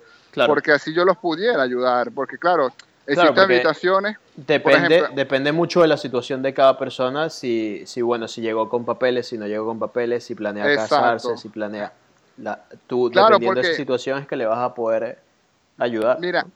porque 0.47 0.73
así 0.73 0.93
yo 0.93 1.05
los 1.05 1.17
pudiera 1.17 1.63
ayudar, 1.63 2.11
porque 2.13 2.39
claro, 2.39 2.73
existen 3.07 3.39
habitaciones. 3.39 4.17
Depende, 4.37 5.09
depende 5.15 5.53
mucho 5.53 5.83
de 5.83 5.89
la 5.89 5.97
situación 5.97 6.43
de 6.43 6.55
cada 6.55 6.79
persona, 6.79 7.31
si, 7.31 7.83
si 7.87 8.03
bueno, 8.03 8.29
si 8.29 8.41
llegó 8.41 8.69
con 8.69 8.85
papeles, 8.85 9.29
si 9.29 9.39
no 9.39 9.47
llegó 9.47 9.67
con 9.67 9.79
papeles, 9.79 10.25
si 10.25 10.35
planea 10.35 10.75
casarse, 10.75 11.37
si 11.37 11.49
planea... 11.49 11.93
La, 12.39 12.65
tú, 12.87 13.11
dependiendo 13.11 13.61
de 13.61 13.69
esa 13.69 13.77
situación 13.77 14.21
es 14.21 14.27
que 14.27 14.35
le 14.35 14.47
vas 14.47 14.59
a 14.59 14.75
poder 14.75 15.19
ayudar. 15.77 16.19
Mira, 16.21 16.47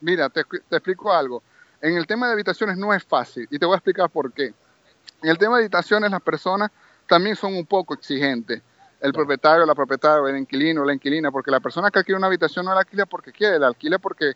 mira, 0.00 0.28
te, 0.30 0.42
te 0.42 0.76
explico 0.76 1.12
algo. 1.12 1.44
En 1.80 1.96
el 1.96 2.08
tema 2.08 2.26
de 2.26 2.32
habitaciones 2.32 2.76
no 2.76 2.92
es 2.92 3.04
fácil 3.04 3.46
y 3.48 3.56
te 3.56 3.64
voy 3.64 3.74
a 3.74 3.76
explicar 3.76 4.10
por 4.10 4.32
qué. 4.32 4.52
En 5.22 5.30
el 5.30 5.38
tema 5.38 5.56
de 5.56 5.64
habitaciones 5.64 6.10
las 6.10 6.22
personas 6.22 6.72
también 7.08 7.34
son 7.34 7.54
un 7.54 7.66
poco 7.66 7.94
exigentes 7.94 8.62
el 9.00 9.12
propietario, 9.12 9.64
la 9.64 9.74
propietaria, 9.74 10.28
el 10.28 10.38
inquilino, 10.38 10.84
la 10.84 10.92
inquilina, 10.92 11.30
porque 11.30 11.50
la 11.50 11.60
persona 11.60 11.90
que 11.90 12.00
alquila 12.00 12.18
una 12.18 12.26
habitación 12.26 12.64
no 12.64 12.74
la 12.74 12.80
alquila 12.80 13.06
porque 13.06 13.32
quiere, 13.32 13.58
la 13.58 13.68
alquila 13.68 13.98
porque, 13.98 14.32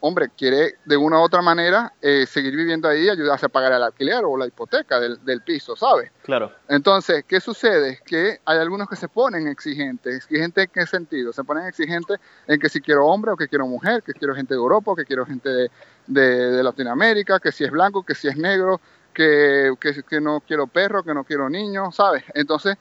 hombre, 0.00 0.30
quiere 0.36 0.76
de 0.86 0.96
una 0.96 1.18
u 1.18 1.22
otra 1.22 1.42
manera 1.42 1.92
eh, 2.00 2.24
seguir 2.26 2.56
viviendo 2.56 2.88
ahí 2.88 3.04
y 3.04 3.08
ayudarse 3.10 3.46
a 3.46 3.48
pagar 3.50 3.72
el 3.72 3.82
alquiler 3.82 4.22
o 4.24 4.38
la 4.38 4.46
hipoteca 4.46 4.98
del, 4.98 5.22
del 5.24 5.42
piso, 5.42 5.76
¿sabes? 5.76 6.10
Claro. 6.22 6.50
Entonces, 6.68 7.24
¿qué 7.28 7.40
sucede? 7.40 8.00
Que 8.06 8.40
hay 8.44 8.58
algunos 8.58 8.88
que 8.88 8.96
se 8.96 9.08
ponen 9.08 9.46
exigentes. 9.48 10.16
¿Exigentes 10.16 10.64
en 10.64 10.70
qué 10.72 10.86
sentido? 10.86 11.32
Se 11.34 11.44
ponen 11.44 11.66
exigentes 11.66 12.18
en 12.46 12.58
que 12.58 12.70
si 12.70 12.80
quiero 12.80 13.06
hombre 13.06 13.32
o 13.32 13.36
que 13.36 13.48
quiero 13.48 13.66
mujer, 13.66 14.02
que 14.02 14.14
quiero 14.14 14.34
gente 14.34 14.54
de 14.54 14.60
Europa, 14.60 14.94
que 14.96 15.04
quiero 15.04 15.26
gente 15.26 15.50
de, 15.50 15.70
de, 16.06 16.62
Latinoamérica, 16.62 17.38
que 17.38 17.52
si 17.52 17.64
es 17.64 17.70
blanco, 17.70 18.02
que 18.02 18.14
si 18.14 18.28
es 18.28 18.36
negro, 18.36 18.80
que, 19.12 19.74
que, 19.80 20.02
que 20.02 20.20
no 20.20 20.40
quiero 20.40 20.66
perro, 20.66 21.02
que 21.02 21.14
no 21.14 21.24
quiero 21.24 21.48
niños, 21.48 21.96
¿sabes? 21.96 22.24
Entonces, 22.34 22.76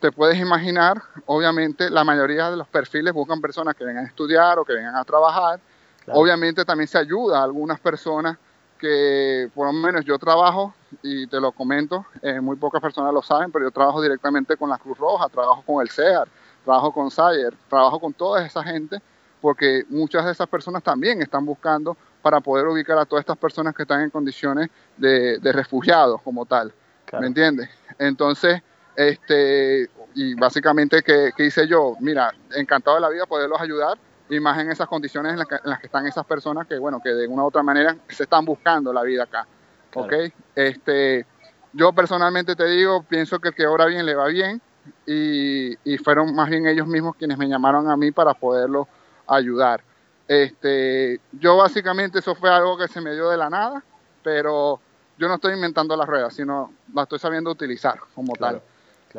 te 0.00 0.10
puedes 0.10 0.38
imaginar, 0.38 1.00
obviamente 1.26 1.88
la 1.88 2.02
mayoría 2.02 2.50
de 2.50 2.56
los 2.56 2.66
perfiles 2.66 3.12
buscan 3.12 3.40
personas 3.40 3.76
que 3.76 3.84
vengan 3.84 4.04
a 4.04 4.08
estudiar 4.08 4.58
o 4.58 4.64
que 4.64 4.72
vengan 4.72 4.96
a 4.96 5.04
trabajar. 5.04 5.60
Obviamente 6.08 6.64
también 6.64 6.88
se 6.88 6.98
ayuda 6.98 7.38
a 7.38 7.44
algunas 7.44 7.78
personas 7.78 8.36
que 8.82 9.48
por 9.54 9.68
lo 9.68 9.72
menos 9.72 10.04
yo 10.04 10.18
trabajo, 10.18 10.74
y 11.02 11.28
te 11.28 11.40
lo 11.40 11.52
comento, 11.52 12.04
eh, 12.20 12.40
muy 12.40 12.56
pocas 12.56 12.82
personas 12.82 13.14
lo 13.14 13.22
saben, 13.22 13.52
pero 13.52 13.66
yo 13.66 13.70
trabajo 13.70 14.02
directamente 14.02 14.56
con 14.56 14.68
la 14.68 14.76
Cruz 14.76 14.98
Roja, 14.98 15.28
trabajo 15.28 15.62
con 15.64 15.80
el 15.80 15.88
CEAR, 15.88 16.26
trabajo 16.64 16.92
con 16.92 17.08
Sayer, 17.08 17.54
trabajo 17.70 18.00
con 18.00 18.12
toda 18.12 18.44
esa 18.44 18.64
gente, 18.64 19.00
porque 19.40 19.84
muchas 19.88 20.24
de 20.24 20.32
esas 20.32 20.48
personas 20.48 20.82
también 20.82 21.22
están 21.22 21.46
buscando 21.46 21.96
para 22.22 22.40
poder 22.40 22.66
ubicar 22.66 22.96
a 22.98 23.04
todas 23.04 23.22
estas 23.22 23.36
personas 23.36 23.74
que 23.74 23.82
están 23.82 24.00
en 24.00 24.10
condiciones 24.10 24.70
de, 24.96 25.38
refugiados 25.52 26.22
como 26.22 26.46
tal. 26.46 26.72
¿Me 27.20 27.26
entiendes? 27.26 27.68
Entonces, 27.98 28.62
este, 28.96 29.90
y 30.14 30.34
básicamente, 30.34 31.02
¿qué, 31.02 31.32
hice 31.38 31.66
yo? 31.66 31.96
Mira, 32.00 32.32
encantado 32.54 32.96
de 32.96 33.02
la 33.02 33.10
vida 33.10 33.26
poderlos 33.26 33.60
ayudar 33.60 33.98
y 34.30 34.40
más 34.40 34.58
en 34.58 34.70
esas 34.70 34.88
condiciones 34.88 35.32
en 35.32 35.38
las, 35.38 35.46
que, 35.46 35.86
están 35.86 36.06
esas 36.06 36.24
personas 36.24 36.66
que, 36.66 36.78
bueno, 36.78 37.00
que 37.02 37.10
de 37.10 37.26
una 37.26 37.42
u 37.42 37.46
otra 37.46 37.62
manera 37.62 37.96
se 38.08 38.22
están 38.22 38.44
buscando 38.44 38.92
la 38.92 39.02
vida 39.02 39.24
acá. 39.24 39.46
¿Ok? 39.94 40.12
Este, 40.54 41.26
yo 41.74 41.92
personalmente 41.92 42.56
te 42.56 42.64
digo, 42.66 43.02
pienso 43.02 43.38
que 43.40 43.48
el 43.48 43.54
que 43.54 43.66
obra 43.66 43.86
bien 43.86 44.06
le 44.06 44.14
va 44.14 44.28
bien 44.28 44.62
y, 45.06 45.76
y 45.84 45.98
fueron 45.98 46.34
más 46.34 46.48
bien 46.48 46.66
ellos 46.66 46.86
mismos 46.86 47.16
quienes 47.16 47.36
me 47.36 47.46
llamaron 47.46 47.90
a 47.90 47.96
mí 47.96 48.10
para 48.10 48.32
poderlos 48.32 48.88
ayudar. 49.26 49.82
Este, 50.28 51.20
yo 51.32 51.56
básicamente 51.56 52.20
eso 52.20 52.34
fue 52.34 52.50
algo 52.50 52.78
que 52.78 52.88
se 52.88 53.00
me 53.00 53.12
dio 53.12 53.28
de 53.28 53.36
la 53.36 53.50
nada, 53.50 53.82
pero 54.22 54.80
yo 55.18 55.28
no 55.28 55.34
estoy 55.34 55.54
inventando 55.54 55.96
las 55.96 56.06
ruedas, 56.06 56.34
sino 56.34 56.72
la 56.94 57.02
estoy 57.02 57.18
sabiendo 57.18 57.50
utilizar 57.50 57.98
como 58.14 58.34
tal. 58.34 58.62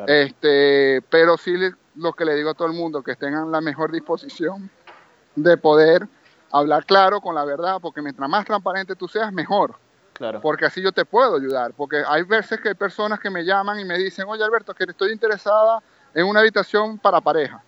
Este, 0.06 1.02
pero 1.08 1.36
sí 1.36 1.54
lo 1.94 2.12
que 2.14 2.24
le 2.24 2.34
digo 2.34 2.50
a 2.50 2.54
todo 2.54 2.66
el 2.66 2.74
mundo, 2.74 3.02
que 3.02 3.14
tengan 3.16 3.52
la 3.52 3.60
mejor 3.60 3.92
disposición 3.92 4.70
de 5.36 5.56
poder 5.56 6.08
hablar 6.50 6.84
claro 6.84 7.20
con 7.20 7.34
la 7.34 7.44
verdad, 7.44 7.78
porque 7.80 8.02
mientras 8.02 8.28
más 8.28 8.44
transparente 8.44 8.96
tú 8.96 9.08
seas, 9.08 9.32
mejor. 9.32 9.76
Claro. 10.14 10.40
Porque 10.40 10.64
así 10.64 10.80
yo 10.80 10.92
te 10.92 11.04
puedo 11.04 11.36
ayudar. 11.36 11.72
Porque 11.74 12.02
hay 12.06 12.22
veces 12.22 12.60
que 12.60 12.68
hay 12.68 12.74
personas 12.74 13.18
que 13.18 13.30
me 13.30 13.44
llaman 13.44 13.80
y 13.80 13.84
me 13.84 13.98
dicen, 13.98 14.26
oye 14.28 14.44
Alberto, 14.44 14.74
que 14.74 14.84
estoy 14.84 15.12
interesada 15.12 15.82
en 16.14 16.26
una 16.26 16.40
habitación 16.40 16.98
para 16.98 17.20
pareja. 17.20 17.62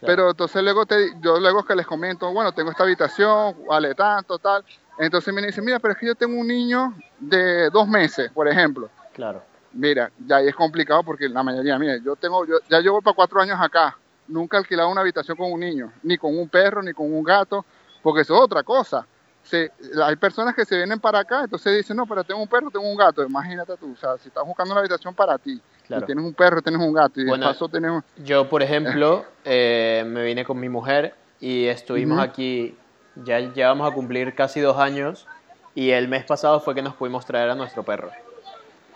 Pero 0.00 0.30
entonces 0.30 0.62
luego 0.62 0.86
te, 0.86 1.12
yo 1.20 1.38
luego 1.38 1.64
que 1.64 1.74
les 1.74 1.86
comento, 1.86 2.32
bueno, 2.32 2.52
tengo 2.52 2.70
esta 2.70 2.82
habitación, 2.82 3.56
vale 3.66 3.94
tanto, 3.94 4.38
tal. 4.38 4.64
Entonces 4.98 5.32
me 5.32 5.42
dicen, 5.42 5.64
mira, 5.64 5.78
pero 5.78 5.92
es 5.92 5.98
que 5.98 6.06
yo 6.06 6.14
tengo 6.14 6.38
un 6.38 6.46
niño 6.46 6.94
de 7.18 7.70
dos 7.70 7.88
meses, 7.88 8.30
por 8.32 8.48
ejemplo. 8.48 8.90
Claro. 9.12 9.42
Mira, 9.72 10.10
ya 10.24 10.36
ahí 10.36 10.48
es 10.48 10.54
complicado 10.54 11.02
porque 11.02 11.28
la 11.28 11.42
mayoría, 11.42 11.78
mira, 11.78 11.96
yo 11.96 12.14
tengo, 12.16 12.46
yo, 12.46 12.56
ya 12.68 12.80
llevo 12.80 13.02
para 13.02 13.14
cuatro 13.14 13.40
años 13.40 13.58
acá, 13.60 13.96
nunca 14.28 14.56
he 14.56 14.60
alquilado 14.60 14.88
una 14.88 15.00
habitación 15.00 15.36
con 15.36 15.52
un 15.52 15.60
niño, 15.60 15.92
ni 16.02 16.16
con 16.16 16.36
un 16.36 16.48
perro, 16.48 16.82
ni 16.82 16.92
con 16.92 17.12
un 17.12 17.24
gato, 17.24 17.64
porque 18.02 18.22
eso 18.22 18.34
es 18.34 18.40
otra 18.40 18.62
cosa. 18.62 19.06
Se, 19.42 19.72
hay 20.02 20.16
personas 20.16 20.54
que 20.54 20.64
se 20.64 20.76
vienen 20.76 21.00
para 21.00 21.18
acá, 21.18 21.42
entonces 21.42 21.76
dicen, 21.76 21.96
no, 21.96 22.06
pero 22.06 22.22
tengo 22.24 22.40
un 22.40 22.48
perro, 22.48 22.70
tengo 22.70 22.88
un 22.88 22.96
gato, 22.96 23.24
imagínate 23.24 23.76
tú, 23.76 23.92
o 23.92 23.96
sea, 23.96 24.16
si 24.16 24.28
estás 24.28 24.44
buscando 24.44 24.72
una 24.72 24.80
habitación 24.80 25.14
para 25.14 25.36
ti, 25.38 25.60
y 25.88 26.02
tienes 26.04 26.24
un 26.24 26.34
perro, 26.34 26.62
tienes 26.62 26.80
un 26.80 26.92
gato, 26.92 27.20
y 27.20 27.26
bueno, 27.26 27.46
de 27.46 27.52
paso 27.52 27.68
tienes 27.68 28.02
Yo, 28.24 28.48
por 28.48 28.62
ejemplo, 28.62 29.24
eh, 29.44 30.04
me 30.06 30.24
vine 30.24 30.44
con 30.44 30.58
mi 30.58 30.68
mujer 30.68 31.14
y 31.40 31.66
estuvimos 31.66 32.20
aquí, 32.20 32.76
ya 33.16 33.40
llevamos 33.40 33.90
a 33.90 33.94
cumplir 33.94 34.34
casi 34.34 34.60
dos 34.60 34.78
años, 34.78 35.26
y 35.74 35.90
el 35.90 36.08
mes 36.08 36.24
pasado 36.24 36.60
fue 36.60 36.74
que 36.74 36.82
nos 36.82 36.94
pudimos 36.94 37.26
traer 37.26 37.50
a 37.50 37.54
nuestro 37.54 37.82
perro. 37.82 38.10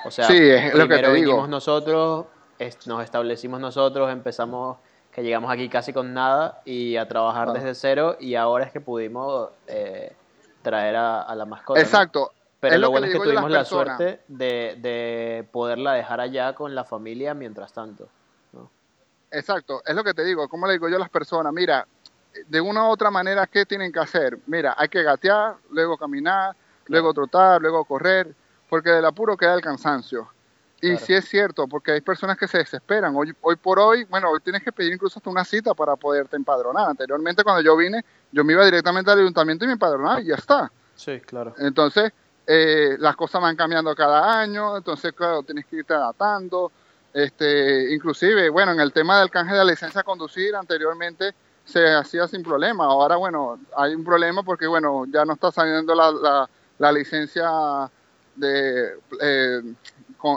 O 0.04 0.10
sea, 0.10 0.28
primero 0.28 1.12
vinimos 1.12 1.48
nosotros, 1.48 2.26
nos 2.86 3.04
establecimos 3.04 3.60
nosotros, 3.60 4.10
empezamos, 4.10 4.78
que 5.12 5.22
llegamos 5.22 5.50
aquí 5.50 5.68
casi 5.68 5.92
con 5.92 6.14
nada 6.14 6.62
y 6.64 6.96
a 6.96 7.08
trabajar 7.08 7.52
desde 7.52 7.74
cero 7.74 8.16
y 8.20 8.36
ahora 8.36 8.64
es 8.64 8.72
que 8.72 8.80
pudimos 8.80 9.50
eh, 9.66 10.12
traer 10.62 10.96
a, 10.96 11.34
la 11.34 11.44
mascota. 11.44 11.80
Exacto. 11.80 12.32
Pero 12.60 12.78
lo, 12.78 12.90
bueno 12.90 13.06
es 13.06 13.12
que 13.12 13.20
tuvimos 13.20 13.50
la 13.50 13.64
suerte 13.64 14.20
de, 14.26 14.76
de, 14.80 15.48
poderla 15.52 15.92
dejar 15.92 16.20
allá 16.20 16.54
con 16.54 16.74
la 16.74 16.84
familia 16.84 17.34
mientras 17.34 17.72
tanto. 17.72 18.08
Exacto, 19.30 19.82
es 19.84 19.94
lo 19.94 20.02
que 20.02 20.14
te 20.14 20.24
digo, 20.24 20.48
como 20.48 20.66
le 20.66 20.72
digo 20.72 20.88
yo 20.88 20.96
a 20.96 21.00
las 21.00 21.10
personas, 21.10 21.52
mira, 21.52 21.86
de 22.46 22.60
una 22.60 22.84
u 22.84 22.90
otra 22.90 23.10
manera, 23.10 23.46
¿qué 23.46 23.66
tienen 23.66 23.92
que 23.92 24.00
hacer? 24.00 24.38
Mira, 24.46 24.74
hay 24.76 24.88
que 24.88 25.02
gatear, 25.02 25.56
luego 25.70 25.96
caminar, 25.96 26.56
luego 26.86 27.12
trotar, 27.12 27.60
luego 27.60 27.84
correr, 27.84 28.34
porque 28.68 28.90
del 28.90 29.04
apuro 29.04 29.36
queda 29.36 29.54
el 29.54 29.60
cansancio. 29.60 30.28
Y 30.80 30.96
si 30.96 31.06
sí 31.06 31.14
es 31.14 31.28
cierto, 31.28 31.66
porque 31.66 31.90
hay 31.90 32.00
personas 32.00 32.38
que 32.38 32.46
se 32.46 32.58
desesperan. 32.58 33.14
Hoy, 33.16 33.34
hoy 33.40 33.56
por 33.56 33.80
hoy, 33.80 34.04
bueno, 34.04 34.30
hoy 34.30 34.38
tienes 34.40 34.62
que 34.62 34.70
pedir 34.70 34.92
incluso 34.92 35.18
hasta 35.18 35.28
una 35.28 35.44
cita 35.44 35.74
para 35.74 35.96
poderte 35.96 36.36
empadronar. 36.36 36.88
Anteriormente, 36.88 37.42
cuando 37.42 37.62
yo 37.62 37.76
vine, 37.76 38.04
yo 38.30 38.44
me 38.44 38.52
iba 38.52 38.64
directamente 38.64 39.10
al 39.10 39.18
ayuntamiento 39.18 39.64
y 39.64 39.68
me 39.68 39.72
empadronaba 39.72 40.20
y 40.20 40.26
ya 40.26 40.36
está. 40.36 40.70
Sí, 40.94 41.20
claro. 41.20 41.52
Entonces, 41.58 42.12
eh, 42.50 42.96
las 42.98 43.14
cosas 43.14 43.42
van 43.42 43.56
cambiando 43.56 43.94
cada 43.94 44.40
año, 44.40 44.78
entonces, 44.78 45.12
claro, 45.12 45.42
tienes 45.42 45.66
que 45.66 45.76
irte 45.76 45.92
adaptando. 45.92 46.72
Este, 47.12 47.92
inclusive, 47.92 48.48
bueno, 48.48 48.72
en 48.72 48.80
el 48.80 48.90
tema 48.90 49.20
del 49.20 49.28
canje 49.28 49.52
de 49.52 49.58
la 49.58 49.64
licencia 49.66 50.00
a 50.00 50.04
conducir, 50.04 50.56
anteriormente 50.56 51.34
se 51.66 51.86
hacía 51.92 52.26
sin 52.26 52.42
problema. 52.42 52.84
Ahora, 52.86 53.16
bueno, 53.16 53.58
hay 53.76 53.94
un 53.94 54.02
problema 54.02 54.42
porque, 54.42 54.66
bueno, 54.66 55.04
ya 55.12 55.26
no 55.26 55.34
está 55.34 55.52
saliendo 55.52 55.94
la, 55.94 56.10
la, 56.10 56.50
la 56.78 56.90
licencia 56.90 57.50
de, 58.34 58.94
eh, 59.20 59.62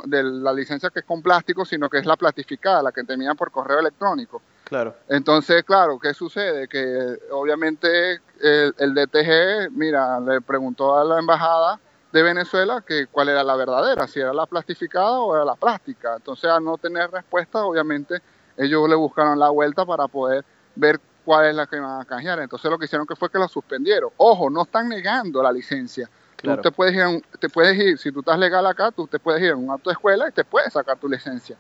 de 0.03 0.23
la 0.23 0.51
licencia 0.51 0.89
que 0.89 0.99
es 0.99 1.05
con 1.05 1.21
plástico, 1.21 1.63
sino 1.63 1.89
que 1.89 1.99
es 1.99 2.05
la 2.05 2.17
plastificada, 2.17 2.83
la 2.83 2.91
que 2.91 3.05
te 3.05 3.15
por 3.37 3.51
correo 3.51 3.79
electrónico. 3.79 4.41
Claro. 4.65 4.97
Entonces, 5.07 5.63
claro, 5.63 5.97
¿qué 5.97 6.13
sucede? 6.13 6.67
Que 6.67 7.17
obviamente 7.31 8.19
el, 8.41 8.75
el, 8.77 8.93
DTG, 8.93 9.71
mira, 9.71 10.19
le 10.19 10.41
preguntó 10.41 10.97
a 10.97 11.05
la 11.05 11.17
embajada 11.17 11.79
de 12.11 12.23
Venezuela 12.23 12.83
que 12.85 13.07
cuál 13.07 13.29
era 13.29 13.43
la 13.43 13.55
verdadera, 13.55 14.07
si 14.07 14.19
era 14.19 14.33
la 14.33 14.45
plastificada 14.45 15.19
o 15.19 15.35
era 15.35 15.45
la 15.45 15.55
plástica. 15.55 16.15
Entonces, 16.15 16.49
al 16.49 16.63
no 16.63 16.77
tener 16.77 17.09
respuesta, 17.11 17.63
obviamente 17.63 18.21
ellos 18.57 18.89
le 18.89 18.95
buscaron 18.95 19.39
la 19.39 19.49
vuelta 19.49 19.85
para 19.85 20.07
poder 20.07 20.43
ver 20.75 20.99
cuál 21.23 21.47
es 21.47 21.55
la 21.55 21.67
que 21.67 21.77
iban 21.77 22.01
a 22.01 22.05
canjear. 22.05 22.39
Entonces, 22.39 22.69
lo 22.69 22.77
que 22.77 22.85
hicieron 22.85 23.07
que 23.07 23.15
fue 23.15 23.29
que 23.29 23.39
la 23.39 23.47
suspendieron. 23.47 24.09
Ojo, 24.17 24.49
no 24.49 24.63
están 24.63 24.89
negando 24.89 25.41
la 25.41 25.51
licencia 25.51 26.09
Tú 26.41 26.57
te 26.57 26.71
puedes, 26.71 26.95
ir 26.95 27.23
te 27.39 27.49
puedes 27.49 27.77
ir, 27.77 27.97
si 27.97 28.11
tú 28.11 28.19
estás 28.19 28.37
legal 28.37 28.65
acá, 28.65 28.91
tú 28.91 29.07
te 29.07 29.19
puedes 29.19 29.41
ir 29.41 29.49
en 29.49 29.57
un 29.57 29.79
de 29.83 29.91
escuela 29.91 30.27
y 30.27 30.31
te 30.31 30.43
puedes 30.43 30.73
sacar 30.73 30.97
tu 30.97 31.07
licencia. 31.07 31.55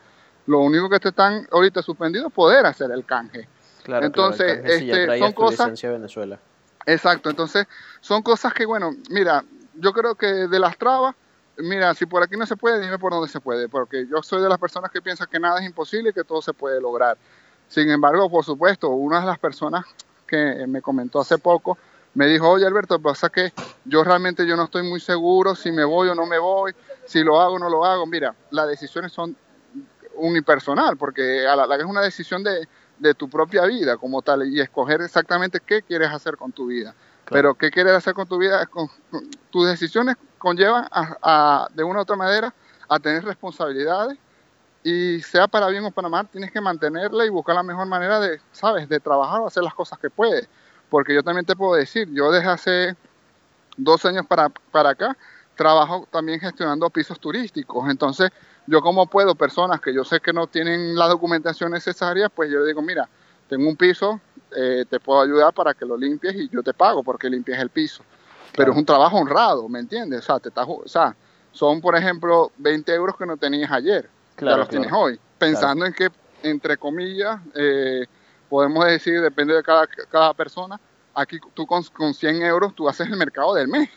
Lo 0.47 0.59
único 0.59 0.89
que 0.89 0.99
te 0.99 1.09
están 1.09 1.47
ahorita 1.51 1.83
suspendidos 1.83 2.27
es 2.27 2.33
poder 2.33 2.65
hacer 2.65 2.91
el 2.91 3.05
canje. 3.05 3.47
Claro, 3.83 4.05
entonces, 4.05 4.61
este, 4.63 5.19
son 5.19 5.33
cosas. 5.33 5.81
Venezuela. 5.81 6.39
Exacto, 6.85 7.29
entonces 7.29 7.67
son 7.99 8.23
cosas 8.23 8.53
que, 8.53 8.65
bueno, 8.65 8.91
mira, 9.09 9.43
yo 9.81 9.93
creo 9.93 10.15
que 10.15 10.27
de 10.27 10.59
las 10.59 10.77
trabas, 10.77 11.15
mira, 11.57 11.93
si 11.93 12.05
por 12.05 12.23
aquí 12.23 12.37
no 12.37 12.45
se 12.45 12.55
puede, 12.55 12.79
dime 12.79 12.99
por 12.99 13.11
dónde 13.11 13.27
se 13.27 13.39
puede, 13.39 13.67
porque 13.67 14.07
yo 14.07 14.21
soy 14.21 14.41
de 14.41 14.49
las 14.49 14.59
personas 14.59 14.91
que 14.91 15.01
piensan 15.01 15.27
que 15.29 15.39
nada 15.39 15.59
es 15.59 15.65
imposible 15.65 16.11
y 16.11 16.13
que 16.13 16.23
todo 16.23 16.41
se 16.41 16.53
puede 16.53 16.79
lograr. 16.79 17.17
Sin 17.67 17.89
embargo, 17.89 18.29
por 18.29 18.45
supuesto, 18.45 18.89
una 18.89 19.21
de 19.21 19.25
las 19.25 19.39
personas 19.39 19.85
que 20.27 20.65
me 20.67 20.81
comentó 20.81 21.19
hace 21.19 21.37
poco, 21.37 21.77
me 22.13 22.27
dijo, 22.27 22.49
oye 22.49 22.65
Alberto, 22.65 22.99
pasa 22.99 23.29
que 23.29 23.53
yo 23.85 24.03
realmente 24.03 24.45
yo 24.45 24.55
no 24.55 24.65
estoy 24.65 24.83
muy 24.83 24.99
seguro 24.99 25.55
si 25.55 25.71
me 25.71 25.83
voy 25.83 26.09
o 26.09 26.15
no 26.15 26.25
me 26.25 26.37
voy, 26.37 26.73
si 27.05 27.23
lo 27.23 27.39
hago 27.39 27.55
o 27.55 27.59
no 27.59 27.69
lo 27.69 27.85
hago. 27.85 28.05
Mira, 28.05 28.35
las 28.51 28.67
decisiones 28.67 29.11
son 29.11 29.35
unipersonal, 30.15 30.97
porque 30.97 31.47
a 31.47 31.55
la, 31.55 31.75
es 31.75 31.85
una 31.85 32.01
decisión 32.01 32.43
de, 32.43 32.67
de, 32.99 33.13
tu 33.13 33.29
propia 33.29 33.65
vida 33.65 33.97
como 33.97 34.21
tal, 34.21 34.45
y 34.47 34.59
escoger 34.59 35.01
exactamente 35.01 35.61
qué 35.65 35.81
quieres 35.81 36.11
hacer 36.11 36.37
con 36.37 36.51
tu 36.51 36.67
vida. 36.67 36.93
Pero 37.31 37.55
qué 37.55 37.71
quieres 37.71 37.93
hacer 37.93 38.13
con 38.13 38.27
tu 38.27 38.37
vida, 38.37 38.67
tus 39.49 39.67
decisiones 39.67 40.17
conllevan 40.37 40.85
a, 40.91 41.67
de 41.73 41.83
una 41.83 41.99
u 41.99 42.01
otra 42.01 42.15
manera 42.15 42.53
a 42.89 42.99
tener 42.99 43.23
responsabilidades 43.23 44.17
y 44.83 45.21
sea 45.21 45.47
para 45.47 45.67
bien 45.67 45.85
o 45.85 45.91
para 45.91 46.09
mal, 46.09 46.27
tienes 46.27 46.51
que 46.51 46.59
mantenerla 46.59 47.25
y 47.25 47.29
buscar 47.29 47.55
la 47.55 47.63
mejor 47.63 47.87
manera 47.87 48.19
de, 48.19 48.41
sabes, 48.51 48.89
de 48.89 48.99
trabajar 48.99 49.39
o 49.39 49.47
hacer 49.47 49.63
las 49.63 49.73
cosas 49.73 49.97
que 49.99 50.09
puedes. 50.09 50.49
Porque 50.89 51.13
yo 51.13 51.23
también 51.23 51.45
te 51.45 51.55
puedo 51.55 51.75
decir, 51.75 52.09
yo 52.11 52.31
desde 52.31 52.49
hace 52.49 52.95
dos 53.77 54.03
años 54.05 54.25
para, 54.25 54.49
para 54.49 54.89
acá 54.89 55.15
trabajo 55.55 56.07
también 56.11 56.39
gestionando 56.39 56.89
pisos 56.89 57.19
turísticos, 57.19 57.89
entonces 57.89 58.31
yo 58.67 58.81
como 58.81 59.05
puedo, 59.07 59.35
personas 59.35 59.79
que 59.79 59.93
yo 59.93 60.03
sé 60.03 60.19
que 60.19 60.33
no 60.33 60.47
tienen 60.47 60.95
la 60.95 61.07
documentación 61.07 61.71
necesaria, 61.71 62.29
pues 62.29 62.49
yo 62.49 62.65
digo, 62.65 62.81
mira, 62.81 63.07
tengo 63.47 63.67
un 63.67 63.75
piso, 63.75 64.19
eh, 64.55 64.85
te 64.89 64.99
puedo 64.99 65.21
ayudar 65.21 65.53
para 65.53 65.73
que 65.73 65.85
lo 65.85 65.97
limpies 65.97 66.35
y 66.35 66.49
yo 66.49 66.63
te 66.63 66.73
pago 66.73 67.03
porque 67.03 67.29
limpies 67.29 67.59
el 67.59 67.69
piso. 67.69 68.03
Pero 68.55 68.71
es 68.71 68.77
un 68.77 68.85
trabajo 68.85 69.17
honrado, 69.17 69.67
¿me 69.69 69.79
entiendes? 69.79 70.19
O 70.19 70.23
sea, 70.23 70.39
te 70.39 70.49
o 70.55 70.87
sea, 70.87 71.15
son, 71.51 71.79
por 71.79 71.95
ejemplo, 71.95 72.51
20 72.57 72.93
euros 72.93 73.15
que 73.17 73.25
no 73.25 73.37
tenías 73.37 73.71
ayer, 73.71 74.09
claro, 74.35 74.55
ya 74.55 74.59
los 74.59 74.69
tienes 74.69 74.91
hoy, 74.91 75.19
pensando 75.37 75.85
en 75.85 75.93
que, 75.93 76.09
entre 76.43 76.77
comillas, 76.77 77.39
eh, 77.55 78.05
podemos 78.49 78.85
decir, 78.85 79.21
depende 79.21 79.53
de 79.53 79.63
cada, 79.63 79.87
cada 79.87 80.33
persona, 80.33 80.79
aquí 81.13 81.39
tú 81.53 81.65
con, 81.65 81.83
con 81.83 82.13
100 82.13 82.41
euros 82.41 82.75
tú 82.75 82.89
haces 82.89 83.07
el 83.07 83.15
mercado 83.15 83.53
del 83.53 83.67
mes 83.67 83.89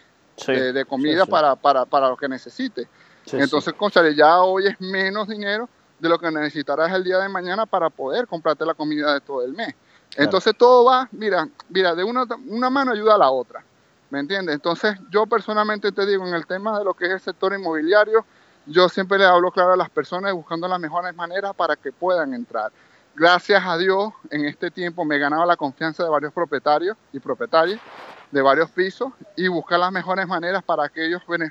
de, 0.46 0.84
comida 0.84 1.26
Para, 1.26 1.54
para, 1.54 1.84
para 1.84 2.08
lo 2.08 2.16
que 2.16 2.28
necesites. 2.28 2.86
Entonces, 3.32 3.72
conchale, 3.74 4.14
ya 4.14 4.40
hoy 4.42 4.66
es 4.66 4.80
menos 4.80 5.28
dinero 5.28 5.68
de 5.98 6.08
lo 6.08 6.18
que 6.18 6.30
necesitarás 6.30 6.92
el 6.92 7.04
día 7.04 7.18
de 7.18 7.28
mañana 7.28 7.66
para 7.66 7.88
poder 7.88 8.26
comprarte 8.26 8.66
la 8.66 8.74
comida 8.74 9.14
de 9.14 9.20
todo 9.20 9.44
el 9.44 9.52
mes. 9.52 9.74
Entonces 10.16 10.55
todo 10.57 10.85
va, 10.85 11.09
mira, 11.12 11.48
mira, 11.68 11.94
de 11.94 12.05
una, 12.05 12.24
una 12.46 12.70
mano 12.70 12.92
ayuda 12.92 13.14
a 13.14 13.18
la 13.18 13.31
otra. 13.31 13.64
¿Me 14.11 14.20
entiendes? 14.20 14.55
Entonces, 14.55 14.96
yo 15.11 15.27
personalmente 15.27 15.90
te 15.90 16.07
digo, 16.07 16.27
en 16.27 16.35
el 16.35 16.46
tema 16.46 16.79
de 16.79 16.85
lo 16.85 16.94
que 16.94 17.07
es 17.07 17.12
el 17.12 17.20
sector 17.20 17.53
inmobiliario, 17.53 18.24
yo 18.66 18.88
siempre 18.88 19.18
le 19.18 19.24
hablo 19.24 19.50
claro 19.50 19.72
a 19.72 19.77
las 19.77 19.90
personas 19.90 20.33
buscando 20.33 20.68
las 20.68 20.79
mejores 20.79 21.14
maneras 21.16 21.53
para 21.55 21.74
que 21.74 21.90
puedan 21.90 22.33
entrar 22.33 22.70
gracias 23.16 23.62
a 23.64 23.79
Dios, 23.79 24.12
en 24.31 24.44
este 24.44 24.70
tiempo 24.70 25.05
me 25.05 25.16
he 25.16 25.18
ganado 25.18 25.44
la 25.46 25.57
confianza 25.57 26.03
de 26.03 26.11
varios 26.11 26.33
propietarios 26.33 26.96
y 27.12 27.20
propietarios 27.20 27.81
de 28.31 28.42
varios 28.42 28.70
pisos 28.70 29.12
y 29.37 29.46
buscar 29.48 29.79
las 29.79 29.92
mejores 29.92 30.27
maneras 30.27 30.62
para 30.64 30.85
aquellos, 30.85 31.22
bueno, 31.27 31.46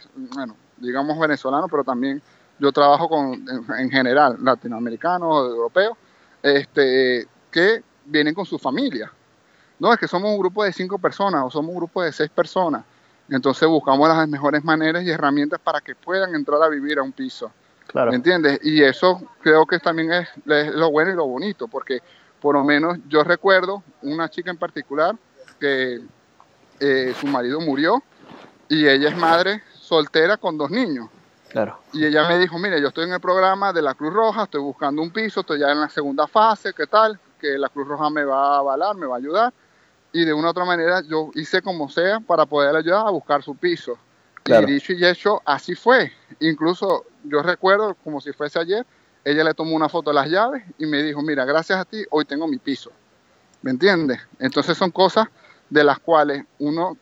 digamos 0.78 1.18
venezolanos, 1.18 1.70
pero 1.72 1.84
también 1.84 2.22
yo 2.60 2.72
trabajo 2.72 3.08
con, 3.08 3.46
en, 3.78 3.90
general, 3.90 4.38
latinoamericanos, 4.42 5.50
europeos, 5.50 5.98
este, 6.42 7.26
que 7.50 7.82
vienen 8.06 8.34
con 8.34 8.46
su 8.46 8.58
familia. 8.58 9.12
No, 9.80 9.92
es 9.92 10.00
que 10.00 10.08
somos 10.08 10.32
un 10.32 10.40
grupo 10.40 10.64
de 10.64 10.72
cinco 10.72 10.98
personas 10.98 11.44
o 11.46 11.50
somos 11.50 11.70
un 11.70 11.78
grupo 11.78 12.02
de 12.02 12.12
seis 12.12 12.30
personas. 12.30 12.84
Entonces 13.30 13.68
buscamos 13.68 14.08
las 14.08 14.28
mejores 14.28 14.64
maneras 14.64 15.04
y 15.04 15.10
herramientas 15.10 15.60
para 15.60 15.82
que 15.82 15.96
puedan 15.96 16.36
entrar 16.36 16.62
a 16.62 16.70
vivir 16.70 17.00
a 17.00 17.04
un 17.04 17.12
piso. 17.12 17.52
¿Me 17.94 18.16
entiendes? 18.16 18.60
Y 18.64 18.82
eso 18.82 19.22
creo 19.42 19.66
que 19.66 19.80
también 19.80 20.12
es, 20.12 20.30
lo 20.46 20.90
bueno 20.92 21.12
y 21.12 21.16
lo 21.16 21.28
bonito, 21.28 21.68
porque 21.68 22.02
por 22.42 22.56
lo 22.56 22.64
menos 22.64 22.98
yo 23.08 23.24
recuerdo 23.24 23.84
una 24.02 24.30
chica 24.30 24.52
en 24.52 24.58
particular 24.58 25.16
que 25.60 26.02
eh, 26.80 27.14
su 27.20 27.28
marido 27.28 27.60
murió 27.62 28.02
y 28.68 28.88
ella 28.88 29.10
es 29.10 29.18
madre 29.18 29.64
soltera 29.74 30.38
con 30.38 30.58
dos 30.58 30.72
niños. 30.72 31.10
Claro. 31.50 31.80
Y 31.94 32.04
ella 32.04 32.28
me 32.28 32.40
dijo, 32.40 32.58
mire, 32.58 32.82
yo 32.82 32.88
estoy 32.88 33.06
en 33.06 33.14
el 33.14 33.20
programa 33.20 33.72
de 33.72 33.84
la 33.84 33.94
Cruz 33.94 34.12
Roja, 34.12 34.44
estoy 34.44 34.62
buscando 34.62 35.04
un 35.04 35.12
piso, 35.12 35.42
estoy 35.42 35.60
ya 35.60 35.72
en 35.72 35.82
la 35.82 35.90
segunda 35.90 36.26
fase, 36.26 36.74
¿qué 36.74 36.88
tal? 36.88 37.20
Que 37.44 37.58
la 37.58 37.68
Cruz 37.68 37.90
Roja 37.90 38.10
me 38.10 38.24
va 38.24 38.56
a 38.56 38.60
avalar, 38.60 38.96
me 38.96 39.06
va 39.06 39.16
a 39.16 39.18
ayudar. 39.18 39.54
Y 40.14 40.24
de 40.24 40.34
una 40.34 40.48
u 40.48 40.52
otra 40.52 40.64
manera 40.64 41.02
yo 41.02 41.30
hice 41.34 41.62
como 41.62 41.90
sea 41.90 42.22
para 42.22 42.46
poder 42.46 42.74
ayudar 42.74 43.06
a 43.06 43.10
buscar 43.10 43.44
su 43.44 43.54
piso 43.54 43.98
Y 44.46 44.66
dicho 44.66 44.94
y 44.94 45.06
hecho, 45.06 45.42
así 45.44 45.76
fue. 45.76 46.10
Incluso 46.40 47.06
yo 47.26 47.42
recuerdo, 47.42 47.98
como 48.02 48.22
si 48.22 48.32
fuese 48.32 48.60
ayer, 48.60 48.86
ella 49.26 49.44
le 49.44 49.54
tomó 49.54 49.76
una 49.76 49.90
foto 49.90 50.12
de 50.12 50.16
las 50.16 50.30
llaves 50.30 50.64
y 50.78 50.86
me 50.86 51.04
dijo, 51.04 51.22
mira, 51.22 51.44
gracias 51.44 51.80
a 51.80 51.84
ti, 51.84 52.06
hoy 52.12 52.24
tengo 52.24 52.48
mi 52.48 52.60
piso. 52.60 52.92
¿Me 53.62 53.72
entiendes? 53.72 54.22
Entonces 54.40 54.78
son 54.78 54.92
cosas 54.92 55.28
de 55.70 55.84
las 55.84 56.00
cuales 56.00 56.46
uno, 56.60 56.98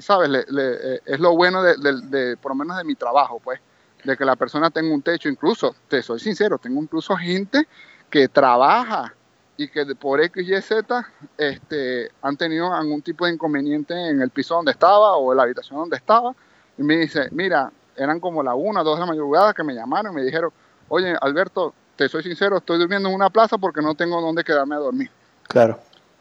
¿sabes? 0.00 0.28
Eh, 0.56 1.00
es 1.04 1.20
lo 1.20 1.36
bueno 1.36 1.62
de, 1.62 2.36
por 2.40 2.50
lo 2.50 2.56
menos 2.56 2.76
de 2.78 2.84
mi 2.84 2.96
trabajo, 2.96 3.38
pues, 3.38 3.60
de 4.02 4.16
que 4.16 4.24
la 4.24 4.34
persona 4.34 4.70
tenga 4.70 4.92
un 4.92 5.02
techo. 5.02 5.28
Incluso, 5.28 5.76
te 5.86 6.02
soy 6.02 6.18
sincero, 6.18 6.58
tengo 6.58 6.82
incluso 6.82 7.16
gente 7.16 7.68
que 8.08 8.26
trabaja 8.28 9.14
y 9.56 9.68
que 9.68 9.86
por 9.94 10.20
X, 10.20 10.48
Y, 10.48 10.60
Z 10.60 11.06
este, 11.38 12.10
han 12.22 12.36
tenido 12.36 12.72
algún 12.72 13.02
tipo 13.02 13.26
de 13.26 13.32
inconveniente 13.32 13.94
en 13.94 14.20
el 14.20 14.30
piso 14.30 14.54
donde 14.54 14.72
estaba 14.72 15.16
o 15.16 15.32
en 15.32 15.36
la 15.36 15.44
habitación 15.44 15.78
donde 15.78 15.96
estaba. 15.96 16.34
Y 16.76 16.82
me 16.82 16.96
dice, 16.96 17.28
mira, 17.30 17.70
eran 17.96 18.18
como 18.18 18.42
la 18.42 18.54
una, 18.54 18.82
dos 18.82 18.96
de 18.96 19.00
la 19.00 19.06
madrugada 19.06 19.54
que 19.54 19.62
me 19.62 19.74
llamaron 19.74 20.12
y 20.12 20.16
me 20.16 20.22
dijeron, 20.22 20.50
oye, 20.88 21.14
Alberto, 21.20 21.72
te 21.96 22.08
soy 22.08 22.24
sincero, 22.24 22.56
estoy 22.56 22.78
durmiendo 22.78 23.08
en 23.08 23.14
una 23.14 23.30
plaza 23.30 23.58
porque 23.58 23.80
no 23.80 23.94
tengo 23.94 24.20
dónde 24.20 24.42
quedarme 24.42 24.74
a 24.74 24.78
dormir. 24.78 25.10
Claro. 25.44 25.78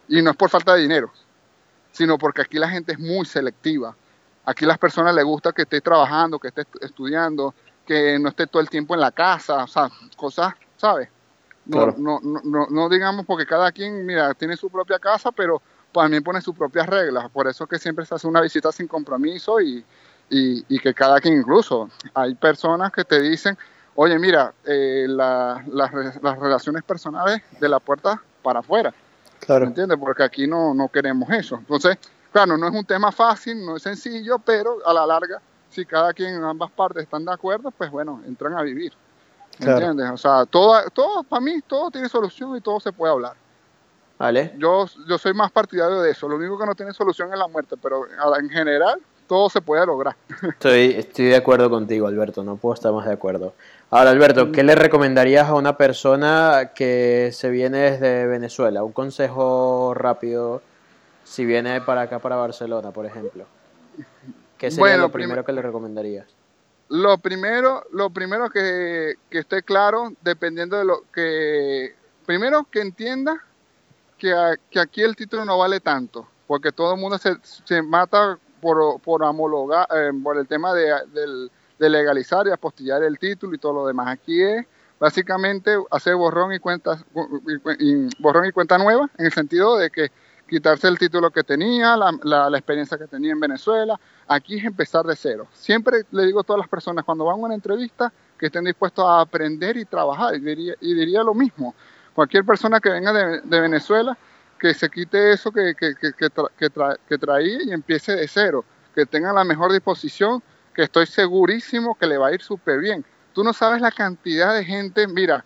Y 0.07 0.21
no 0.21 0.31
es 0.31 0.37
por 0.37 0.49
falta 0.49 0.75
de 0.75 0.81
dinero, 0.81 1.11
sino 1.91 2.19
porque 2.19 2.41
aquí 2.41 2.59
la 2.59 2.69
gente 2.69 2.91
es 2.91 2.99
muy 2.99 3.25
selectiva. 3.25 3.95
Aquí 4.45 4.65
las 4.65 4.77
personas 4.77 5.15
les 5.15 5.23
gusta 5.23 5.53
que 5.53 5.63
esté 5.63 5.81
trabajando, 5.81 6.37
que 6.37 6.49
esté 6.49 6.65
estudiando, 6.81 7.55
que 7.85 8.19
no 8.19 8.29
esté 8.29 8.45
todo 8.45 8.61
el 8.61 8.69
tiempo 8.69 8.93
en 8.93 9.01
la 9.01 9.11
casa, 9.11 9.63
o 9.63 9.67
sea, 9.67 9.89
cosas, 10.15 10.53
¿sabes? 10.77 11.09
No, 11.65 11.88
no, 11.97 12.19
no, 12.21 12.67
no, 12.69 12.89
digamos 12.89 13.26
porque 13.26 13.45
cada 13.45 13.71
quien, 13.71 14.06
mira, 14.06 14.34
tiene 14.34 14.58
su 14.58 14.69
propia 14.69 14.99
casa, 14.99 15.32
pero 15.32 15.62
también 15.93 16.23
pone 16.23 16.41
sus 16.41 16.56
propias 16.56 16.88
reglas. 16.88 17.30
Por 17.30 17.47
eso 17.47 17.65
que 17.67 17.80
siempre 17.80 18.06
se 18.06 18.15
hace 18.15 18.28
una 18.28 18.41
visita 18.41 18.71
sin 18.71 18.88
compromiso 18.88 19.62
y, 19.62 19.84
y, 20.30 20.80
que 20.80 20.93
cada 20.93 21.21
quien 21.21 21.36
incluso, 21.38 21.89
hay 22.13 22.36
personas 22.36 22.91
que 22.91 23.06
te 23.06 23.21
dicen, 23.21 23.58
oye, 23.95 24.17
mira, 24.19 24.54
eh, 24.65 25.06
las, 25.08 25.65
las 25.67 26.39
relaciones 26.39 26.84
personales 26.84 27.41
de 27.60 27.69
la 27.69 27.80
puerta 27.80 28.21
para 28.41 28.60
afuera. 28.60 28.93
Claro. 29.39 29.65
¿Me 29.65 29.67
entiendes? 29.67 29.97
Porque 29.99 30.23
aquí 30.23 30.47
no, 30.47 30.73
no 30.73 30.89
queremos 30.89 31.30
eso. 31.30 31.56
Entonces, 31.56 31.97
claro, 32.32 32.58
no 32.58 32.67
es 32.67 32.73
un 32.73 32.86
tema 32.86 33.12
fácil, 33.12 33.65
no 33.65 33.78
es 33.78 33.84
sencillo, 33.84 34.39
pero 34.39 34.78
a 34.86 34.93
la 34.93 35.06
larga, 35.06 35.41
si 35.69 35.86
cada 35.86 36.13
quien 36.13 36.36
en 36.36 36.43
ambas 36.43 36.71
partes 36.71 37.04
están 37.04 37.26
de 37.26 37.34
acuerdo, 37.34 37.71
pues 37.71 37.89
bueno, 37.91 38.21
entran 38.26 38.54
a 38.58 38.62
vivir. 38.62 38.93
¿Me 39.59 39.71
entiendes? 39.71 40.11
O 40.11 40.17
sea, 40.17 40.45
todo, 40.45 40.89
todo, 40.91 41.23
para 41.23 41.41
mí, 41.41 41.61
todo 41.65 41.91
tiene 41.91 42.09
solución 42.09 42.55
y 42.57 42.61
todo 42.61 42.79
se 42.79 42.91
puede 42.91 43.13
hablar. 43.13 43.33
Vale. 44.17 44.53
Yo, 44.57 44.85
yo 45.07 45.17
soy 45.17 45.33
más 45.33 45.51
partidario 45.51 46.01
de 46.01 46.11
eso. 46.11 46.27
Lo 46.27 46.37
único 46.37 46.57
que 46.57 46.65
no 46.65 46.75
tiene 46.75 46.93
solución 46.93 47.31
es 47.33 47.39
la 47.39 47.47
muerte, 47.47 47.75
pero 47.81 48.05
en 48.39 48.49
general 48.49 49.01
todo 49.27 49.49
se 49.49 49.61
puede 49.61 49.85
lograr. 49.85 50.15
Estoy, 50.43 50.95
estoy 50.97 51.25
de 51.25 51.35
acuerdo 51.35 51.69
contigo, 51.69 52.07
Alberto. 52.07 52.43
No 52.43 52.57
puedo 52.57 52.73
estar 52.73 52.91
más 52.91 53.05
de 53.05 53.13
acuerdo. 53.13 53.53
Ahora, 53.89 54.11
Alberto, 54.11 54.51
¿qué 54.51 54.63
le 54.63 54.75
recomendarías 54.75 55.47
a 55.47 55.55
una 55.55 55.77
persona 55.77 56.71
que 56.75 57.29
se 57.31 57.49
viene 57.49 57.91
desde 57.91 58.25
Venezuela? 58.27 58.83
Un 58.83 58.91
consejo 58.91 59.93
rápido 59.93 60.61
si 61.23 61.45
viene 61.45 61.79
para 61.81 62.01
acá, 62.01 62.19
para 62.19 62.35
Barcelona, 62.35 62.91
por 62.91 63.05
ejemplo. 63.05 63.45
¿Qué 64.57 64.71
sería 64.71 64.97
lo 64.97 65.09
primero 65.09 65.43
que 65.43 65.51
le 65.51 65.61
recomendarías? 65.61 66.25
Lo 66.89 67.17
primero, 67.17 67.83
lo 67.91 68.09
primero 68.09 68.49
que, 68.49 69.15
esté 69.31 69.63
claro, 69.63 70.13
dependiendo 70.21 70.77
de 70.77 70.85
lo 70.85 71.03
que... 71.13 71.95
Primero, 72.25 72.65
que 72.69 72.81
entienda 72.81 73.43
que, 74.17 74.33
aquí 74.79 75.01
el 75.01 75.15
título 75.15 75.43
no 75.43 75.57
vale 75.57 75.79
tanto, 75.79 76.27
porque 76.47 76.71
todo 76.71 76.93
el 76.93 77.01
mundo 77.01 77.17
se, 77.17 77.81
mata 77.81 78.37
por, 78.61 79.01
por 79.01 79.23
homologar, 79.23 79.87
eh, 79.93 80.11
por 80.23 80.37
el 80.37 80.47
tema 80.47 80.73
de, 80.73 81.49
legalizar 81.79 82.47
y 82.47 82.51
apostillar 82.51 83.03
el 83.03 83.19
título 83.19 83.55
y 83.55 83.57
todo 83.57 83.73
lo 83.73 83.87
demás. 83.87 84.07
Aquí 84.07 84.41
es 84.41 84.65
básicamente 84.99 85.75
hacer 85.91 86.15
borrón 86.15 86.53
y 86.53 86.59
cuenta, 86.59 87.03
borrón 88.19 88.45
y 88.45 88.51
cuenta 88.51 88.77
nueva, 88.77 89.09
en 89.17 89.25
el 89.25 89.33
sentido 89.33 89.77
de 89.77 89.89
que 89.89 90.11
quitarse 90.53 90.87
el 90.87 90.99
título 90.99 91.31
que 91.31 91.43
tenía, 91.43 91.97
la, 91.97 92.47
la, 92.47 92.57
experiencia 92.59 92.95
que 92.95 93.07
tenía 93.07 93.31
en 93.31 93.39
Venezuela. 93.39 93.99
Aquí 94.27 94.57
es 94.57 94.63
empezar 94.63 95.03
de 95.03 95.15
cero. 95.15 95.47
Siempre 95.51 96.03
le 96.11 96.27
digo 96.27 96.41
a 96.41 96.43
todas 96.43 96.59
las 96.59 96.69
personas 96.69 97.03
cuando 97.03 97.25
van 97.25 97.39
a 97.39 97.45
una 97.45 97.55
entrevista 97.55 98.13
que 98.37 98.45
estén 98.45 98.63
dispuestos 98.65 99.03
a 99.03 99.21
aprender 99.21 99.77
y 99.77 99.85
trabajar. 99.85 100.35
Y 100.35 100.41
diría, 100.41 100.75
y 100.79 100.93
diría 100.93 101.23
lo 101.23 101.33
mismo. 101.33 101.73
Cualquier 102.13 102.45
persona 102.45 102.79
que 102.79 102.89
venga 102.89 103.11
de, 103.11 103.59
Venezuela, 103.61 104.15
que 104.59 104.75
se 104.75 104.91
quite 104.91 105.31
eso 105.31 105.51
que, 105.51 105.73
que, 105.73 105.95
que, 105.95 106.11
que, 106.13 107.17
traía 107.17 107.63
y 107.63 107.71
empiece 107.71 108.15
de 108.15 108.27
cero. 108.27 108.63
Que 108.93 109.07
tenga 109.07 109.33
la 109.33 109.43
mejor 109.43 109.71
disposición, 109.71 110.43
que 110.75 110.83
estoy 110.83 111.07
segurísimo 111.07 111.95
que 111.95 112.05
le 112.05 112.19
va 112.19 112.27
a 112.27 112.33
ir 112.33 112.43
súper 112.43 112.79
bien. 112.79 113.03
Tú 113.33 113.43
no 113.43 113.53
sabes 113.53 113.81
la 113.81 113.91
cantidad 113.91 114.53
de 114.53 114.63
gente, 114.63 115.07
mira, 115.07 115.43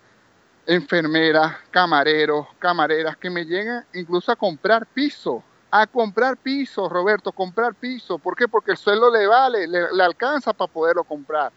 enfermeras, 0.68 1.56
camareros, 1.70 2.46
camareras 2.58 3.16
que 3.16 3.30
me 3.30 3.46
llegan 3.46 3.86
incluso 3.94 4.30
a 4.30 4.36
comprar 4.36 4.86
piso, 4.86 5.42
a 5.70 5.86
comprar 5.86 6.36
piso, 6.36 6.90
Roberto, 6.90 7.32
comprar 7.32 7.74
piso. 7.74 8.18
¿Por 8.18 8.36
qué? 8.36 8.46
Porque 8.46 8.72
el 8.72 8.76
sueldo 8.76 9.10
le 9.10 9.26
vale, 9.26 9.66
le, 9.66 10.04
alcanza 10.04 10.52
para 10.52 10.70
poderlo 10.70 11.04
comprar. 11.04 11.50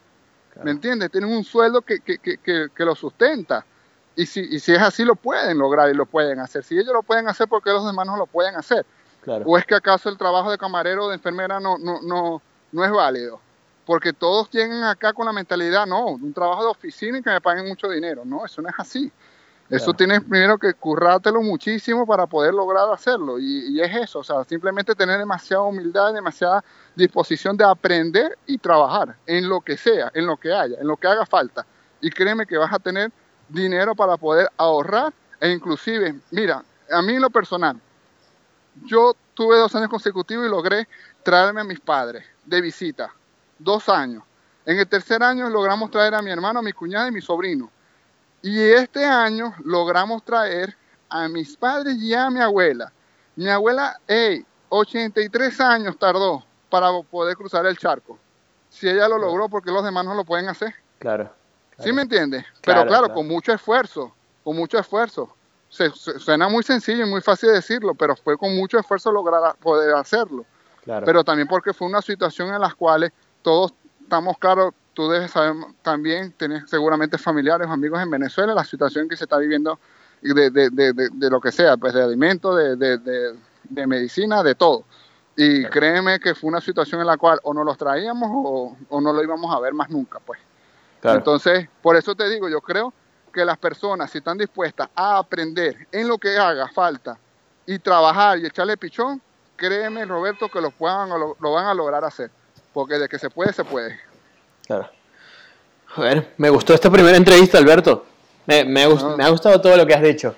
¿Me 0.62 0.70
entiendes? 0.70 1.10
Tienen 1.10 1.30
un 1.30 1.44
sueldo 1.44 1.82
que, 1.82 2.00
que, 2.00 2.16
que, 2.18 2.38
que, 2.74 2.84
lo 2.84 2.94
sustenta. 2.94 3.66
Y 4.16 4.24
si, 4.24 4.40
y 4.40 4.58
si 4.58 4.72
es 4.72 4.80
así, 4.80 5.04
lo 5.04 5.14
pueden 5.14 5.58
lograr 5.58 5.90
y 5.90 5.94
lo 5.94 6.06
pueden 6.06 6.40
hacer. 6.40 6.64
Si 6.64 6.74
ellos 6.74 6.92
lo 6.94 7.02
pueden 7.02 7.28
hacer, 7.28 7.48
¿por 7.48 7.62
qué 7.62 7.70
los 7.70 7.84
demás 7.84 8.06
no 8.06 8.16
lo 8.16 8.26
pueden 8.26 8.56
hacer? 8.56 8.86
¿O 9.44 9.58
es 9.58 9.66
que 9.66 9.74
acaso 9.74 10.08
el 10.08 10.16
trabajo 10.16 10.50
de 10.50 10.56
camarero 10.56 11.04
o 11.04 11.08
de 11.08 11.16
enfermera 11.16 11.60
no, 11.60 11.76
no, 11.76 12.00
no, 12.00 12.40
no 12.72 12.84
es 12.84 12.90
válido? 12.90 13.40
Porque 13.84 14.12
todos 14.12 14.48
llegan 14.50 14.84
acá 14.84 15.12
con 15.12 15.26
la 15.26 15.32
mentalidad, 15.32 15.86
no, 15.86 16.06
un 16.06 16.32
trabajo 16.32 16.62
de 16.62 16.70
oficina 16.70 17.18
y 17.18 17.22
que 17.22 17.30
me 17.30 17.40
paguen 17.40 17.66
mucho 17.66 17.88
dinero. 17.88 18.24
No, 18.24 18.44
eso 18.44 18.62
no 18.62 18.68
es 18.68 18.74
así. 18.78 19.10
Eso 19.70 19.94
tienes 19.94 20.20
primero 20.20 20.58
que 20.58 20.74
currártelo 20.74 21.40
muchísimo 21.40 22.06
para 22.06 22.26
poder 22.26 22.52
lograr 22.52 22.92
hacerlo. 22.92 23.38
Y, 23.38 23.80
es 23.80 23.96
eso, 23.96 24.18
o 24.18 24.24
sea, 24.24 24.44
simplemente 24.44 24.94
tener 24.94 25.18
demasiada 25.18 25.62
humildad, 25.62 26.12
demasiada 26.12 26.62
disposición 26.94 27.56
de 27.56 27.64
aprender 27.64 28.36
y 28.46 28.58
trabajar 28.58 29.16
en 29.26 29.48
lo 29.48 29.62
que 29.62 29.78
sea, 29.78 30.10
en 30.12 30.26
lo 30.26 30.36
que 30.36 30.52
haya, 30.52 30.76
en 30.78 30.86
lo 30.86 30.98
que 30.98 31.06
haga 31.06 31.24
falta. 31.24 31.64
Y 32.02 32.10
créeme 32.10 32.44
que 32.44 32.58
vas 32.58 32.70
a 32.70 32.78
tener 32.78 33.10
dinero 33.48 33.94
para 33.94 34.18
poder 34.18 34.50
ahorrar 34.58 35.14
e 35.40 35.50
inclusive, 35.50 36.20
mira, 36.30 36.62
a 36.90 37.00
mí 37.00 37.14
en 37.14 37.22
lo 37.22 37.30
personal, 37.30 37.80
yo 38.84 39.16
tuve 39.32 39.56
dos 39.56 39.74
años 39.74 39.88
consecutivos 39.88 40.46
y 40.46 40.50
logré 40.50 40.86
traerme 41.22 41.62
a 41.62 41.64
mis 41.64 41.80
padres 41.80 42.24
de 42.44 42.60
visita 42.60 43.10
dos 43.62 43.88
años. 43.88 44.22
En 44.64 44.78
el 44.78 44.86
tercer 44.86 45.22
año 45.22 45.48
logramos 45.48 45.90
traer 45.90 46.14
a 46.14 46.22
mi 46.22 46.30
hermano, 46.30 46.60
a 46.60 46.62
mi 46.62 46.72
cuñada 46.72 47.08
y 47.08 47.12
mi 47.12 47.20
sobrino. 47.20 47.70
Y 48.42 48.60
este 48.60 49.04
año 49.04 49.54
logramos 49.64 50.24
traer 50.24 50.76
a 51.08 51.28
mis 51.28 51.56
padres 51.56 51.96
y 51.96 52.14
a 52.14 52.30
mi 52.30 52.40
abuela. 52.40 52.92
Mi 53.36 53.48
abuela, 53.48 53.98
hey, 54.06 54.44
83 54.68 55.60
años 55.60 55.98
tardó 55.98 56.44
para 56.68 56.88
poder 57.02 57.36
cruzar 57.36 57.66
el 57.66 57.76
charco. 57.76 58.18
Si 58.68 58.88
ella 58.88 59.08
lo 59.08 59.18
logró, 59.18 59.48
porque 59.48 59.70
los 59.70 59.84
demás 59.84 60.04
no 60.04 60.14
lo 60.14 60.24
pueden 60.24 60.48
hacer? 60.48 60.74
Claro. 60.98 61.30
¿Sí 61.78 61.92
me 61.92 62.02
entiendes? 62.02 62.44
Pero 62.62 62.86
claro, 62.86 63.12
con 63.12 63.26
mucho 63.26 63.52
esfuerzo, 63.52 64.14
con 64.42 64.56
mucho 64.56 64.78
esfuerzo. 64.78 65.34
Se, 65.68 65.90
suena 65.90 66.48
muy 66.48 66.62
sencillo 66.62 67.04
y 67.04 67.08
muy 67.08 67.20
fácil 67.20 67.50
decirlo, 67.50 67.94
pero 67.94 68.14
fue 68.16 68.36
con 68.36 68.54
mucho 68.56 68.78
esfuerzo 68.78 69.10
lograr 69.10 69.56
poder 69.56 69.94
hacerlo. 69.94 70.44
Claro. 70.84 71.04
Pero 71.06 71.24
también 71.24 71.48
porque 71.48 71.72
fue 71.72 71.86
una 71.86 72.02
situación 72.02 72.52
en 72.52 72.60
la 72.60 72.72
cual 72.74 73.12
todos 73.42 73.74
estamos 74.12 74.38
claros, 74.38 74.74
tú 74.94 75.08
debes 75.08 75.30
saber 75.30 75.54
también, 75.82 76.32
tienes 76.32 76.68
seguramente 76.68 77.18
familiares 77.18 77.66
o 77.66 77.72
amigos 77.72 78.00
en 78.02 78.10
Venezuela, 78.10 78.54
la 78.54 78.64
situación 78.64 79.08
que 79.08 79.16
se 79.16 79.24
está 79.24 79.38
viviendo 79.38 79.78
de, 80.20 80.50
de, 80.50 80.70
de, 80.70 80.92
de 80.92 81.30
lo 81.30 81.40
que 81.40 81.50
sea, 81.50 81.76
pues 81.76 81.94
de 81.94 82.02
alimentos, 82.02 82.56
de, 82.78 83.86
medicina, 83.86 84.42
de 84.42 84.54
todo. 84.54 84.84
Y 85.34 85.64
créeme 85.64 86.20
que 86.20 86.34
fue 86.34 86.48
una 86.48 86.60
situación 86.60 87.00
en 87.00 87.06
la 87.06 87.16
cual 87.16 87.40
o 87.42 87.54
no 87.54 87.64
los 87.64 87.78
traíamos 87.78 88.28
o, 88.32 88.76
o 88.88 89.00
no 89.00 89.12
lo 89.12 89.22
íbamos 89.22 89.54
a 89.54 89.58
ver 89.60 89.72
más 89.72 89.88
nunca, 89.88 90.20
pues. 90.20 90.40
Entonces, 91.02 91.68
por 91.80 91.96
eso 91.96 92.14
te 92.14 92.28
digo, 92.28 92.48
yo 92.48 92.60
creo 92.60 92.92
que 93.32 93.44
las 93.44 93.58
personas, 93.58 94.10
si 94.10 94.18
están 94.18 94.38
dispuestas 94.38 94.88
a 94.94 95.18
aprender 95.18 95.88
en 95.90 96.06
lo 96.06 96.18
que 96.18 96.36
haga 96.36 96.68
falta 96.68 97.18
y 97.66 97.78
trabajar 97.78 98.38
y 98.38 98.46
echarle 98.46 98.76
pichón, 98.76 99.20
créeme, 99.56 100.04
Roberto, 100.04 100.48
que 100.48 100.60
lo, 100.60 100.70
puedan, 100.70 101.08
lo 101.08 101.52
van 101.52 101.66
a 101.66 101.74
lograr 101.74 102.04
hacer 102.04 102.30
porque 102.72 102.98
de 102.98 103.08
que 103.08 103.18
se 103.18 103.30
puede, 103.30 103.52
se 103.52 103.64
puede. 103.64 103.98
Claro. 104.66 104.88
A 105.94 106.00
ver, 106.00 106.32
me 106.38 106.48
gustó 106.48 106.72
esta 106.74 106.90
primera 106.90 107.16
entrevista, 107.16 107.58
Alberto. 107.58 108.06
Me, 108.46 108.64
me, 108.64 108.82
ha 108.82 109.28
gustado 109.28 109.60
todo 109.60 109.76
lo 109.76 109.86
que 109.86 109.94
has 109.94 110.02
dicho. 110.02 110.34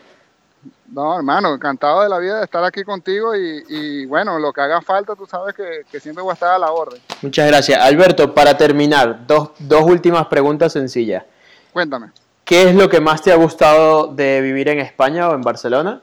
No, 0.88 1.16
hermano, 1.16 1.54
encantado 1.54 2.02
de 2.02 2.08
la 2.08 2.18
vida 2.18 2.38
de 2.38 2.44
estar 2.44 2.62
aquí 2.64 2.84
contigo 2.84 3.34
y, 3.34 4.04
bueno, 4.06 4.38
lo 4.38 4.52
que 4.52 4.60
haga 4.60 4.80
falta, 4.80 5.14
tú 5.14 5.26
sabes 5.26 5.54
que, 5.54 6.00
siempre 6.00 6.22
voy 6.22 6.30
a 6.30 6.34
estar 6.34 6.52
a 6.52 6.58
la 6.58 6.70
orden. 6.72 7.00
Muchas 7.22 7.46
gracias. 7.46 7.80
Alberto, 7.80 8.34
para 8.34 8.56
terminar, 8.56 9.26
dos, 9.26 9.50
dos 9.58 9.82
últimas 9.84 10.26
preguntas 10.26 10.72
sencillas. 10.72 11.24
Cuéntame. 11.72 12.10
¿Qué 12.44 12.68
es 12.68 12.74
lo 12.74 12.88
que 12.88 13.00
más 13.00 13.22
te 13.22 13.32
ha 13.32 13.36
gustado 13.36 14.08
de 14.08 14.40
vivir 14.40 14.68
en 14.68 14.78
España 14.80 15.28
o 15.28 15.34
en 15.34 15.40
Barcelona? 15.40 16.02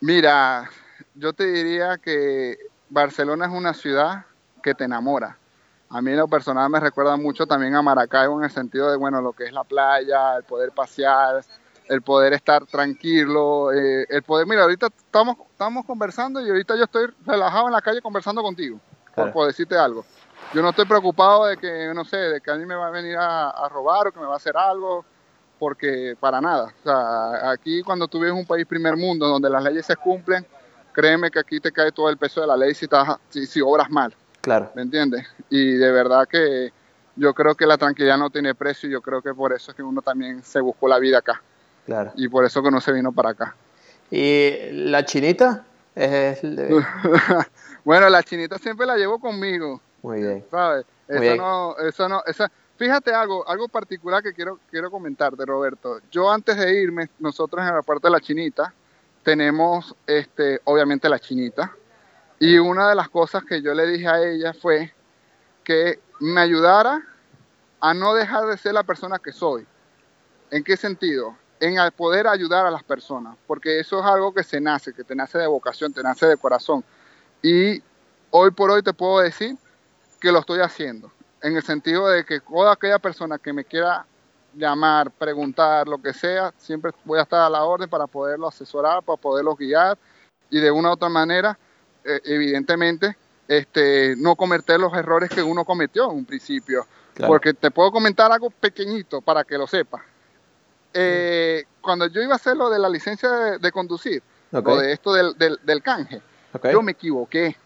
Mira, 0.00 0.68
yo 1.14 1.32
te 1.32 1.46
diría 1.46 1.98
que 1.98 2.56
Barcelona 2.90 3.46
es 3.46 3.52
una 3.52 3.72
ciudad 3.72 4.26
que 4.62 4.74
te 4.74 4.84
enamora. 4.84 5.38
a 5.90 6.02
mí 6.02 6.12
lo 6.14 6.28
personal 6.28 6.68
me 6.68 6.80
recuerda 6.80 7.16
mucho 7.16 7.46
también 7.46 7.74
a 7.74 7.82
Maracaibo 7.82 8.38
en 8.38 8.44
el 8.44 8.50
sentido 8.50 8.90
de, 8.90 8.96
bueno, 8.96 9.22
lo 9.22 9.32
que 9.32 9.44
es 9.44 9.52
la 9.52 9.64
playa, 9.64 10.36
el 10.36 10.44
poder 10.44 10.72
pasear, 10.72 11.42
el 11.88 12.02
poder 12.02 12.34
estar 12.34 12.66
tranquilo, 12.66 13.72
eh, 13.72 14.06
el 14.08 14.22
poder, 14.22 14.46
mira, 14.46 14.62
ahorita 14.62 14.88
estamos, 14.88 15.36
estamos 15.50 15.84
conversando 15.86 16.44
y 16.44 16.48
ahorita 16.48 16.76
yo 16.76 16.84
estoy 16.84 17.06
relajado 17.24 17.66
en 17.66 17.72
la 17.72 17.80
calle 17.80 18.02
conversando 18.02 18.42
contigo, 18.42 18.78
por, 19.14 19.46
decirte 19.46 19.76
algo. 19.76 20.04
Yo 20.54 20.62
no 20.62 20.70
estoy 20.70 20.86
preocupado 20.86 21.46
de 21.46 21.56
que, 21.56 21.92
no 21.94 22.04
sé, 22.04 22.16
de 22.16 22.40
que 22.40 22.50
alguien 22.50 22.68
me 22.68 22.74
va 22.74 22.88
a 22.88 22.90
venir 22.90 23.16
a, 23.18 23.68
robar 23.70 24.08
o 24.08 24.12
que 24.12 24.20
me 24.20 24.26
va 24.26 24.34
a 24.34 24.36
hacer 24.36 24.56
algo, 24.56 25.04
porque 25.58 26.16
para 26.20 26.40
nada. 26.40 26.72
O 26.80 26.82
sea, 26.82 27.50
aquí 27.50 27.82
cuando 27.82 28.06
tú 28.06 28.18
vives 28.20 28.34
un 28.34 28.46
país 28.46 28.66
primer 28.66 28.96
mundo 28.96 29.26
donde 29.26 29.50
las 29.50 29.62
leyes 29.62 29.86
se 29.86 29.96
cumplen, 29.96 30.46
créeme 30.92 31.30
que 31.30 31.38
aquí 31.38 31.60
te 31.60 31.72
cae 31.72 31.92
todo 31.92 32.08
el 32.08 32.16
peso 32.16 32.40
de 32.40 32.46
la 32.46 32.56
ley 32.56 32.74
si, 32.74 32.84
estás, 32.84 33.16
si, 33.28 33.46
si 33.46 33.60
obras 33.60 33.90
mal. 33.90 34.14
Claro. 34.48 34.70
¿Me 34.74 34.80
entiendes? 34.80 35.26
Y 35.50 35.72
de 35.72 35.92
verdad 35.92 36.26
que 36.26 36.72
yo 37.16 37.34
creo 37.34 37.54
que 37.54 37.66
la 37.66 37.76
tranquilidad 37.76 38.16
no 38.16 38.30
tiene 38.30 38.54
precio 38.54 38.88
y 38.88 38.92
yo 38.92 39.02
creo 39.02 39.20
que 39.20 39.34
por 39.34 39.52
eso 39.52 39.72
es 39.72 39.76
que 39.76 39.82
uno 39.82 40.00
también 40.00 40.42
se 40.42 40.62
buscó 40.62 40.88
la 40.88 40.98
vida 40.98 41.18
acá. 41.18 41.42
Claro. 41.84 42.12
Y 42.16 42.28
por 42.28 42.46
eso 42.46 42.62
que 42.62 42.70
no 42.70 42.80
se 42.80 42.92
vino 42.92 43.12
para 43.12 43.28
acá. 43.28 43.54
¿Y 44.10 44.70
la 44.72 45.04
chinita? 45.04 45.66
Es 45.94 46.40
bueno, 47.84 48.08
la 48.08 48.22
chinita 48.22 48.56
siempre 48.56 48.86
la 48.86 48.96
llevo 48.96 49.18
conmigo. 49.18 49.82
Muy 50.00 50.22
bien. 50.22 50.42
¿Sabes? 50.50 50.86
eso 51.08 51.36
no, 51.36 51.76
eso 51.76 52.08
no, 52.08 52.22
esa, 52.24 52.50
fíjate 52.78 53.12
algo, 53.12 53.46
algo 53.46 53.68
particular 53.68 54.22
que 54.22 54.32
quiero, 54.32 54.60
quiero 54.70 54.90
comentarte, 54.90 55.44
Roberto. 55.44 56.00
Yo 56.10 56.32
antes 56.32 56.56
de 56.56 56.72
irme, 56.72 57.10
nosotros 57.18 57.60
en 57.68 57.74
la 57.74 57.82
parte 57.82 58.06
de 58.08 58.12
la 58.12 58.20
chinita, 58.20 58.72
tenemos 59.22 59.94
este, 60.06 60.58
obviamente 60.64 61.06
la 61.06 61.18
chinita. 61.18 61.70
Y 62.40 62.58
una 62.58 62.88
de 62.88 62.94
las 62.94 63.08
cosas 63.08 63.44
que 63.44 63.60
yo 63.62 63.74
le 63.74 63.86
dije 63.86 64.06
a 64.06 64.22
ella 64.22 64.52
fue 64.52 64.92
que 65.64 66.00
me 66.20 66.40
ayudara 66.40 67.02
a 67.80 67.94
no 67.94 68.14
dejar 68.14 68.46
de 68.46 68.56
ser 68.56 68.74
la 68.74 68.82
persona 68.82 69.18
que 69.18 69.32
soy. 69.32 69.66
¿En 70.50 70.64
qué 70.64 70.76
sentido? 70.76 71.36
En 71.60 71.76
poder 71.96 72.26
ayudar 72.26 72.66
a 72.66 72.70
las 72.70 72.84
personas, 72.84 73.36
porque 73.46 73.80
eso 73.80 73.98
es 73.98 74.06
algo 74.06 74.32
que 74.32 74.44
se 74.44 74.60
nace, 74.60 74.92
que 74.92 75.04
te 75.04 75.14
nace 75.14 75.38
de 75.38 75.46
vocación, 75.46 75.92
te 75.92 76.02
nace 76.02 76.26
de 76.26 76.36
corazón. 76.36 76.84
Y 77.42 77.82
hoy 78.30 78.50
por 78.52 78.70
hoy 78.70 78.82
te 78.82 78.92
puedo 78.92 79.20
decir 79.20 79.56
que 80.20 80.32
lo 80.32 80.38
estoy 80.38 80.60
haciendo, 80.60 81.12
en 81.42 81.56
el 81.56 81.62
sentido 81.62 82.08
de 82.08 82.24
que 82.24 82.40
toda 82.40 82.72
aquella 82.72 82.98
persona 82.98 83.38
que 83.38 83.52
me 83.52 83.64
quiera 83.64 84.06
llamar, 84.54 85.10
preguntar, 85.10 85.86
lo 85.86 85.98
que 85.98 86.12
sea, 86.12 86.52
siempre 86.56 86.92
voy 87.04 87.18
a 87.18 87.22
estar 87.22 87.40
a 87.40 87.50
la 87.50 87.64
orden 87.64 87.88
para 87.88 88.06
poderlo 88.06 88.48
asesorar, 88.48 89.02
para 89.02 89.16
poderlo 89.16 89.54
guiar 89.54 89.98
y 90.50 90.60
de 90.60 90.70
una 90.70 90.90
u 90.90 90.92
otra 90.92 91.08
manera, 91.08 91.58
evidentemente, 92.24 93.16
este, 93.48 94.14
no 94.16 94.36
cometer 94.36 94.78
los 94.78 94.92
errores 94.94 95.30
que 95.30 95.42
uno 95.42 95.64
cometió 95.64 96.10
en 96.10 96.18
un 96.18 96.24
principio. 96.24 96.86
Porque 97.26 97.52
te 97.52 97.72
puedo 97.72 97.90
comentar 97.90 98.30
algo 98.30 98.48
pequeñito 98.50 99.20
para 99.20 99.42
que 99.42 99.58
lo 99.58 99.66
sepas. 99.66 100.02
Eh, 100.94 101.64
cuando 101.80 102.06
yo 102.06 102.22
iba 102.22 102.34
a 102.34 102.36
hacer 102.36 102.56
lo 102.56 102.70
de 102.70 102.78
la 102.78 102.88
licencia 102.88 103.28
de, 103.58 103.72
conducir, 103.72 104.22
o 104.52 104.76
de 104.76 104.92
esto 104.92 105.12
del, 105.12 105.34
del, 105.36 105.82
canje, 105.82 106.22
yo 106.70 106.82
me 106.82 106.92
equivoqué. 106.92 107.56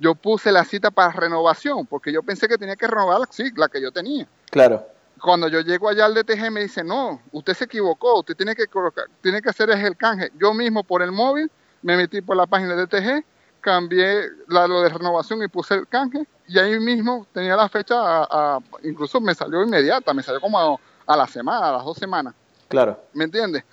Yo 0.00 0.16
puse 0.16 0.50
la 0.50 0.64
cita 0.64 0.90
para 0.90 1.12
renovación, 1.12 1.86
porque 1.86 2.12
yo 2.12 2.24
pensé 2.24 2.48
que 2.48 2.58
tenía 2.58 2.74
que 2.74 2.88
renovar 2.88 3.20
la, 3.20 3.28
sí, 3.30 3.52
la 3.54 3.68
que 3.68 3.80
yo 3.80 3.92
tenía. 3.92 4.26
Claro. 4.50 4.84
Cuando 5.20 5.46
yo 5.46 5.60
llego 5.60 5.88
allá 5.88 6.06
al 6.06 6.14
DTG 6.14 6.50
me 6.50 6.62
dice, 6.62 6.82
no, 6.82 7.22
usted 7.30 7.54
se 7.54 7.64
equivocó, 7.64 8.18
usted 8.18 8.34
tiene 8.34 8.56
que 8.56 8.66
colocar, 8.66 9.04
tiene 9.20 9.40
que 9.40 9.50
hacer 9.50 9.70
el 9.70 9.96
canje. 9.96 10.32
Yo 10.40 10.52
mismo 10.52 10.82
por 10.82 11.02
el 11.02 11.12
móvil 11.12 11.48
me 11.82 11.96
metí 11.96 12.20
por 12.20 12.36
la 12.36 12.46
página 12.46 12.74
de 12.74 12.86
DTG 12.86 13.24
cambié 13.62 14.28
la, 14.48 14.66
lo 14.66 14.82
de 14.82 14.90
renovación 14.90 15.42
y 15.42 15.48
puse 15.48 15.74
el 15.74 15.88
canje 15.88 16.26
y 16.46 16.58
ahí 16.58 16.78
mismo 16.78 17.26
tenía 17.32 17.56
la 17.56 17.68
fecha, 17.68 17.94
a, 17.98 18.58
incluso 18.82 19.20
me 19.20 19.34
salió 19.34 19.62
inmediata, 19.62 20.12
me 20.12 20.22
salió 20.22 20.40
como 20.40 20.78
a, 21.06 21.16
la 21.16 21.26
semana, 21.26 21.68
a 21.68 21.72
las 21.72 21.84
dos 21.84 21.96
semanas. 21.96 22.34
Claro. 22.68 23.00
¿Me 23.14 23.24
entiendes? 23.24 23.64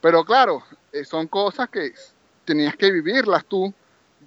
Pero 0.00 0.24
claro, 0.24 0.62
eh, 0.92 1.04
son 1.04 1.26
cosas 1.26 1.68
que 1.68 1.92
tenías 2.44 2.76
que 2.76 2.92
vivirlas 2.92 3.44
tú 3.44 3.72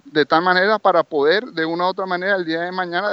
de 0.04 0.26
tal 0.26 0.42
manera 0.42 0.78
para 0.78 1.02
poder 1.02 1.44
de 1.46 1.64
una 1.64 1.84
u 1.84 1.88
otra 1.88 2.04
manera 2.04 2.36
el 2.36 2.44
día 2.44 2.62
de 2.62 2.72
mañana 2.72 3.12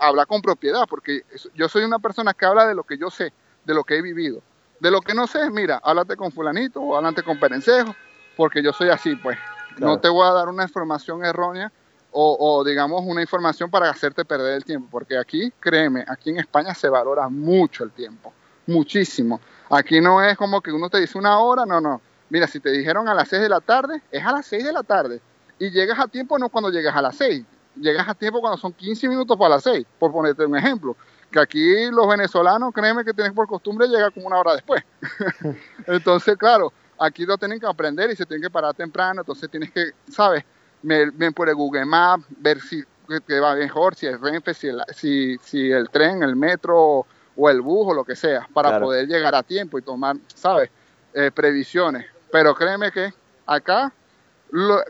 hablar 0.00 0.26
con 0.26 0.40
propiedad, 0.40 0.84
porque 0.88 1.22
yo 1.54 1.68
soy 1.68 1.84
una 1.84 1.98
persona 1.98 2.34
que 2.34 2.46
habla 2.46 2.66
de 2.66 2.74
lo 2.74 2.82
que 2.82 2.98
yo 2.98 3.10
sé, 3.10 3.32
de 3.64 3.74
lo 3.74 3.84
que 3.84 3.96
he 3.96 4.02
vivido. 4.02 4.42
De 4.80 4.90
lo 4.90 5.02
que 5.02 5.14
no 5.14 5.26
sé, 5.26 5.50
mira, 5.50 5.80
háblate 5.84 6.16
con 6.16 6.32
fulanito 6.32 6.80
o 6.80 6.96
háblate 6.96 7.22
con 7.22 7.38
perencejo, 7.38 7.94
porque 8.36 8.62
yo 8.62 8.72
soy 8.72 8.88
así, 8.88 9.14
pues. 9.16 9.38
No 9.78 9.98
te 9.98 10.08
voy 10.08 10.26
a 10.26 10.32
dar 10.32 10.48
una 10.48 10.64
información 10.64 11.24
errónea 11.24 11.72
o, 12.12 12.64
digamos 12.64 13.02
una 13.04 13.22
información 13.22 13.70
para 13.70 13.90
hacerte 13.90 14.24
perder 14.24 14.54
el 14.54 14.64
tiempo, 14.64 14.88
porque 14.90 15.16
aquí, 15.16 15.52
créeme, 15.60 16.04
aquí 16.08 16.30
en 16.30 16.38
España 16.38 16.74
se 16.74 16.88
valora 16.88 17.28
mucho 17.28 17.84
el 17.84 17.92
tiempo, 17.92 18.32
muchísimo. 18.66 19.40
Aquí 19.70 20.00
no 20.00 20.22
es 20.22 20.36
como 20.36 20.60
que 20.60 20.72
uno 20.72 20.90
te 20.90 20.98
dice 20.98 21.16
una 21.16 21.38
hora, 21.38 21.64
no, 21.64 21.80
no. 21.80 22.00
Mira, 22.28 22.46
si 22.46 22.60
te 22.60 22.70
dijeron 22.70 23.08
a 23.08 23.14
las 23.14 23.28
6 23.28 23.42
de 23.42 23.48
la 23.48 23.60
tarde, 23.60 24.02
es 24.10 24.24
a 24.24 24.32
las 24.32 24.46
6 24.46 24.64
de 24.64 24.72
la 24.72 24.82
tarde. 24.82 25.20
Y 25.58 25.70
llegas 25.70 25.98
a 25.98 26.08
tiempo 26.08 26.38
no 26.38 26.48
cuando 26.48 26.70
llegas 26.70 26.96
a 26.96 27.02
las 27.02 27.16
6, 27.16 27.44
llegas 27.76 28.08
a 28.08 28.14
tiempo 28.14 28.40
cuando 28.40 28.56
son 28.56 28.72
15 28.72 29.08
minutos 29.08 29.36
para 29.36 29.56
las 29.56 29.64
6, 29.64 29.86
por 29.98 30.10
ponerte 30.12 30.44
un 30.44 30.56
ejemplo. 30.56 30.96
Que 31.30 31.38
aquí 31.38 31.90
los 31.90 32.08
venezolanos, 32.08 32.72
créeme 32.74 33.04
que 33.04 33.12
tienen 33.12 33.34
por 33.34 33.46
costumbre 33.46 33.86
llegar 33.86 34.12
como 34.12 34.26
una 34.26 34.38
hora 34.38 34.54
después. 34.54 34.82
Entonces, 35.86 36.36
claro, 36.36 36.72
aquí 37.00 37.24
lo 37.24 37.38
tienen 37.38 37.58
que 37.58 37.66
aprender 37.66 38.10
y 38.10 38.16
se 38.16 38.26
tienen 38.26 38.42
que 38.42 38.50
parar 38.50 38.74
temprano, 38.74 39.22
entonces 39.22 39.50
tienes 39.50 39.72
que, 39.72 39.92
¿sabes? 40.08 40.44
Ven 40.82 41.32
por 41.32 41.48
el 41.48 41.54
Google 41.54 41.86
Maps, 41.86 42.24
ver 42.38 42.60
si 42.60 42.84
te 43.26 43.40
va 43.40 43.54
mejor, 43.56 43.94
si 43.94 44.06
el 44.06 44.20
Renfe, 44.20 44.54
si 44.54 44.68
el, 44.68 44.82
si, 44.94 45.36
si 45.38 45.72
el 45.72 45.88
tren, 45.88 46.22
el 46.22 46.36
metro 46.36 47.06
o 47.36 47.50
el 47.50 47.60
bus 47.62 47.88
o 47.88 47.94
lo 47.94 48.04
que 48.04 48.14
sea, 48.14 48.46
para 48.52 48.78
poder 48.78 49.08
llegar 49.08 49.34
a 49.34 49.42
tiempo 49.42 49.78
y 49.78 49.82
tomar, 49.82 50.16
¿sabes? 50.34 50.70
Eh, 51.14 51.30
previsiones. 51.34 52.06
Pero 52.30 52.54
créeme 52.54 52.92
que 52.92 53.12
acá 53.46 53.92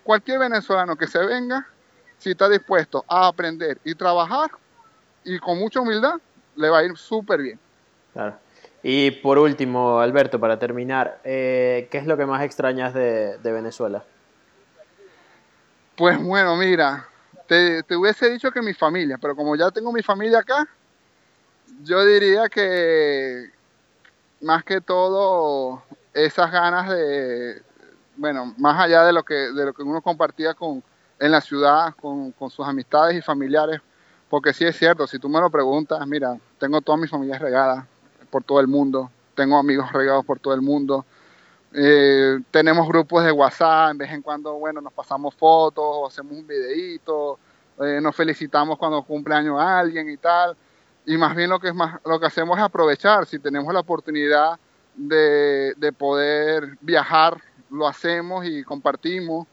cualquier 0.03 0.40
venezolano 0.40 0.96
que 0.96 1.07
se 1.07 1.25
venga, 1.25 1.66
si 2.18 2.31
está 2.33 2.49
dispuesto 2.49 3.05
a 3.09 3.29
aprender 3.29 3.79
y 3.85 3.94
trabajar 3.94 4.51
y 5.25 5.38
con 5.38 5.59
mucha 5.59 5.81
humildad, 5.81 6.14
le 6.57 6.68
va 6.68 6.79
a 6.79 6.85
ir 6.85 6.96
súper 6.96 7.40
bien. 7.40 7.59
Claro. 8.12 8.37
Y 8.83 9.11
por 9.11 9.38
último, 9.38 10.01
Alberto, 10.01 10.40
para 10.40 10.59
terminar, 10.59 11.21
eh, 11.25 11.88
¿qué 11.90 11.99
es 11.99 12.07
lo 12.07 12.16
que 12.16 12.25
más 12.25 12.43
extrañas 12.43 12.95
de, 12.95 13.38
Venezuela? 13.43 14.05
Pues 15.97 16.23
bueno, 16.23 16.57
mira, 16.57 17.07
te, 17.47 17.85
hubiese 17.95 18.31
dicho 18.31 18.51
que 18.51 18.62
mi 18.62 18.73
familia, 18.73 19.19
pero 19.21 19.37
como 19.37 19.55
ya 19.55 19.71
tengo 19.71 19.93
mi 19.93 20.03
familia 20.03 20.38
acá, 20.38 20.66
yo 21.83 22.05
diría 22.07 22.49
que 22.49 23.51
más 24.40 24.64
que 24.64 24.81
todo 24.81 25.83
esas 26.14 26.51
ganas 26.51 26.88
de, 26.88 27.62
bueno, 28.16 28.55
más 28.57 28.81
allá 28.81 29.05
de 29.05 29.12
lo 29.12 29.23
que, 29.23 29.35
de 29.35 29.66
lo 29.66 29.75
que 29.75 29.83
uno 29.83 30.01
compartía 30.01 30.55
con, 30.55 30.83
en 31.19 31.31
la 31.31 31.43
ciudad 31.43 31.95
con, 32.01 32.33
con 32.33 32.49
sus 32.49 32.66
amistades 32.66 33.19
y 33.19 33.21
familiares, 33.21 33.83
porque 34.31 34.55
sí 34.55 34.64
es 34.64 34.79
cierto, 34.79 35.07
si 35.07 35.19
tú 35.19 35.29
me 35.29 35.38
lo 35.38 35.51
preguntas, 35.51 36.01
mira, 36.07 36.38
tengo 36.59 36.81
todas 36.81 36.99
mis 36.99 37.11
familias 37.11 37.40
regadas, 37.40 37.85
por 38.31 38.45
todo 38.45 38.61
el 38.61 38.69
mundo, 38.69 39.11
tengo 39.35 39.57
amigos 39.59 39.93
regados 39.93 40.25
por 40.25 40.38
todo 40.38 40.55
el 40.55 40.62
mundo. 40.62 41.05
Eh, 41.73 42.38
tenemos 42.51 42.88
grupos 42.88 43.25
de 43.25 43.33
WhatsApp, 43.33 43.93
en 43.93 43.99
vez 43.99 44.11
en 44.12 44.23
cuando, 44.23 44.55
bueno, 44.55 44.81
nos 44.81 44.93
pasamos 44.93 45.35
fotos, 45.35 46.12
hacemos 46.12 46.33
un 46.33 46.47
videíto, 46.47 47.38
eh, 47.81 48.01
nos 48.01 48.14
felicitamos 48.14 48.79
cuando 48.79 49.03
cumple 49.03 49.35
año 49.35 49.61
alguien 49.61 50.09
y 50.11 50.16
tal. 50.16 50.57
Y 51.07 51.16
más 51.16 51.35
bien 51.35 51.51
lo 51.51 51.59
que, 51.59 51.69
es 51.69 51.75
más, 51.75 52.01
lo 52.05 52.19
que 52.21 52.27
hacemos 52.27 52.59
es 52.59 52.64
aprovechar, 52.64 53.27
si 53.27 53.38
tenemos 53.38 53.73
la 53.73 53.81
oportunidad 53.81 54.59
de, 54.95 55.75
de 55.77 55.93
poder 55.93 56.77
viajar, 56.81 57.40
lo 57.71 57.87
hacemos 57.87 58.45
y 58.45 58.62
compartimos. 58.64 59.47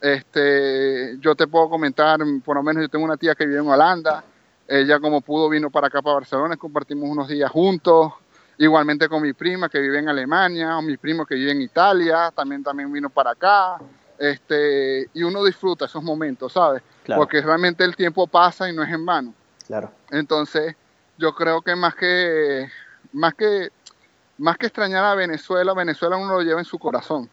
Este, 0.00 1.16
yo 1.20 1.34
te 1.34 1.46
puedo 1.46 1.68
comentar, 1.70 2.20
por 2.44 2.56
lo 2.56 2.62
menos 2.62 2.82
yo 2.82 2.88
tengo 2.88 3.04
una 3.04 3.16
tía 3.16 3.34
que 3.34 3.46
vive 3.46 3.60
en 3.60 3.68
Holanda, 3.68 4.24
ella 4.66 4.98
como 4.98 5.20
pudo 5.20 5.48
vino 5.48 5.70
para 5.70 5.86
acá, 5.86 6.02
para 6.02 6.14
Barcelona, 6.14 6.56
compartimos 6.56 7.08
unos 7.08 7.28
días 7.28 7.50
juntos, 7.50 8.12
igualmente 8.58 9.08
con 9.08 9.22
mi 9.22 9.32
prima 9.32 9.68
que 9.68 9.80
vive 9.80 9.98
en 9.98 10.08
Alemania, 10.08 10.78
o 10.78 10.82
mi 10.82 10.96
primo 10.96 11.26
que 11.26 11.34
vive 11.34 11.52
en 11.52 11.62
Italia, 11.62 12.32
también, 12.34 12.62
también 12.62 12.92
vino 12.92 13.10
para 13.10 13.32
acá, 13.32 13.78
este, 14.18 15.08
y 15.14 15.22
uno 15.22 15.44
disfruta 15.44 15.86
esos 15.86 16.02
momentos, 16.02 16.52
¿sabes? 16.52 16.82
Porque 17.16 17.40
realmente 17.40 17.82
el 17.84 17.96
tiempo 17.96 18.26
pasa 18.26 18.68
y 18.68 18.74
no 18.74 18.82
es 18.82 18.90
en 18.90 19.04
vano. 19.04 19.34
Claro. 19.66 19.90
Entonces, 20.10 20.76
yo 21.18 21.34
creo 21.34 21.62
que 21.62 21.74
más 21.74 21.94
que, 21.94 22.68
más 23.12 23.34
que, 23.34 23.70
más 24.38 24.56
que 24.56 24.66
extrañar 24.66 25.04
a 25.04 25.14
Venezuela, 25.14 25.74
Venezuela 25.74 26.16
uno 26.16 26.34
lo 26.34 26.42
lleva 26.42 26.60
en 26.60 26.64
su 26.64 26.78
corazón. 26.78 27.28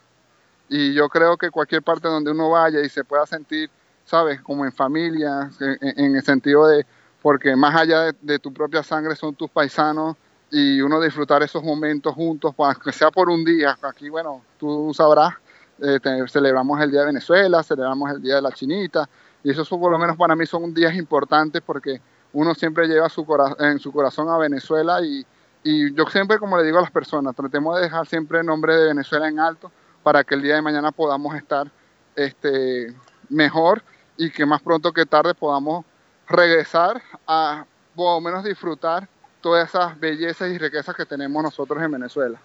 Y 0.68 0.94
yo 0.94 1.08
creo 1.08 1.36
que 1.36 1.50
cualquier 1.50 1.82
parte 1.82 2.08
donde 2.08 2.30
uno 2.30 2.50
vaya 2.50 2.80
y 2.80 2.88
se 2.88 3.04
pueda 3.04 3.26
sentir, 3.26 3.70
¿sabes? 4.04 4.40
Como 4.40 4.64
en 4.64 4.72
familia, 4.72 5.50
en, 5.60 6.16
el 6.16 6.22
sentido 6.22 6.66
de, 6.66 6.86
porque 7.20 7.54
más 7.56 7.74
allá 7.74 8.12
de 8.20 8.38
tu 8.38 8.52
propia 8.52 8.82
sangre 8.82 9.16
son 9.16 9.34
tus 9.34 9.50
paisanos, 9.50 10.16
y 10.50 10.80
uno 10.80 11.00
disfrutar 11.00 11.42
esos 11.42 11.62
momentos 11.62 12.14
juntos, 12.14 12.54
aunque 12.58 12.92
sea 12.92 13.10
por 13.10 13.28
un 13.28 13.44
día. 13.44 13.78
Aquí, 13.82 14.08
bueno, 14.08 14.42
tú 14.58 14.92
sabrás, 14.94 15.34
eh, 15.80 15.98
celebramos 16.28 16.80
el 16.80 16.90
Día 16.90 17.00
de 17.00 17.06
Venezuela, 17.06 17.62
celebramos 17.62 18.10
el 18.10 18.20
Día 18.20 18.36
de 18.36 18.42
la 18.42 18.52
Chinita, 18.52 19.08
y 19.42 19.50
eso 19.50 19.64
por 19.78 19.90
lo 19.90 19.98
menos 19.98 20.16
para 20.16 20.36
mí 20.36 20.44
son 20.46 20.74
días 20.74 20.94
importantes 20.94 21.62
porque 21.64 22.00
uno 22.32 22.54
siempre 22.54 22.86
lleva 22.86 23.08
su 23.08 23.26
en 23.58 23.78
su 23.78 23.90
corazón 23.92 24.28
a 24.28 24.38
Venezuela 24.38 25.00
y, 25.02 25.24
y 25.64 25.94
yo 25.94 26.04
siempre, 26.06 26.38
como 26.38 26.58
le 26.58 26.64
digo 26.64 26.78
a 26.78 26.82
las 26.82 26.90
personas, 26.90 27.34
tratemos 27.34 27.76
de 27.76 27.82
dejar 27.82 28.06
siempre 28.06 28.40
el 28.40 28.46
nombre 28.46 28.76
de 28.76 28.86
Venezuela 28.86 29.28
en 29.28 29.40
alto 29.40 29.70
para 30.02 30.24
que 30.24 30.34
el 30.34 30.42
día 30.42 30.56
de 30.56 30.62
mañana 30.62 30.92
podamos 30.92 31.34
estar 31.34 31.70
este, 32.14 32.94
mejor 33.28 33.82
y 34.16 34.30
que 34.30 34.44
más 34.44 34.60
pronto 34.60 34.92
que 34.92 35.06
tarde 35.06 35.34
podamos 35.34 35.84
regresar 36.28 37.02
a, 37.26 37.64
por 37.94 38.14
lo 38.16 38.20
menos 38.20 38.44
disfrutar 38.44 39.08
todas 39.40 39.68
esas 39.68 39.98
bellezas 39.98 40.50
y 40.50 40.58
riquezas 40.58 40.94
que 40.94 41.06
tenemos 41.06 41.42
nosotros 41.42 41.82
en 41.82 41.90
Venezuela. 41.90 42.38